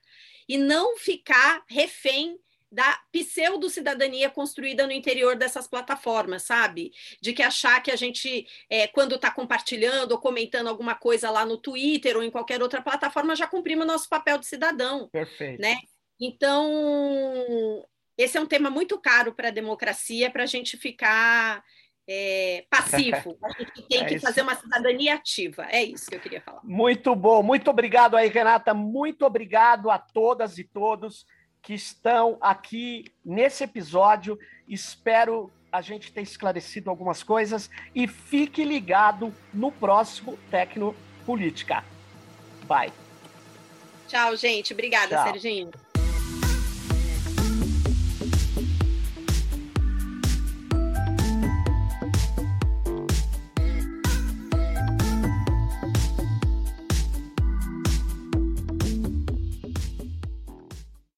[0.49, 2.39] e não ficar refém
[2.71, 6.93] da pseudo-cidadania construída no interior dessas plataformas, sabe?
[7.21, 11.47] De que achar que a gente, é, quando está compartilhando ou comentando alguma coisa lá
[11.47, 15.09] no Twitter ou em qualquer outra plataforma, já cumprimos o nosso papel de cidadão.
[15.09, 15.61] Perfeito.
[15.61, 15.79] Né?
[16.21, 17.85] Então,
[18.17, 21.63] esse é um tema muito caro para a democracia, para a gente ficar
[22.09, 23.39] é, passivo.
[23.45, 25.67] A gente tem é que fazer uma cidadania ativa.
[25.71, 26.61] É isso que eu queria falar.
[26.65, 27.43] Muito bom.
[27.43, 28.73] Muito obrigado aí, Renata.
[28.73, 31.27] Muito obrigado a todas e todos
[31.63, 34.39] que estão aqui nesse episódio.
[34.67, 40.97] Espero a gente ter esclarecido algumas coisas e fique ligado no próximo Tecno
[41.27, 41.85] Política.
[42.65, 42.93] Bye.
[44.07, 44.73] Tchau, gente.
[44.73, 45.25] Obrigada, Tchau.
[45.25, 45.71] Serginho.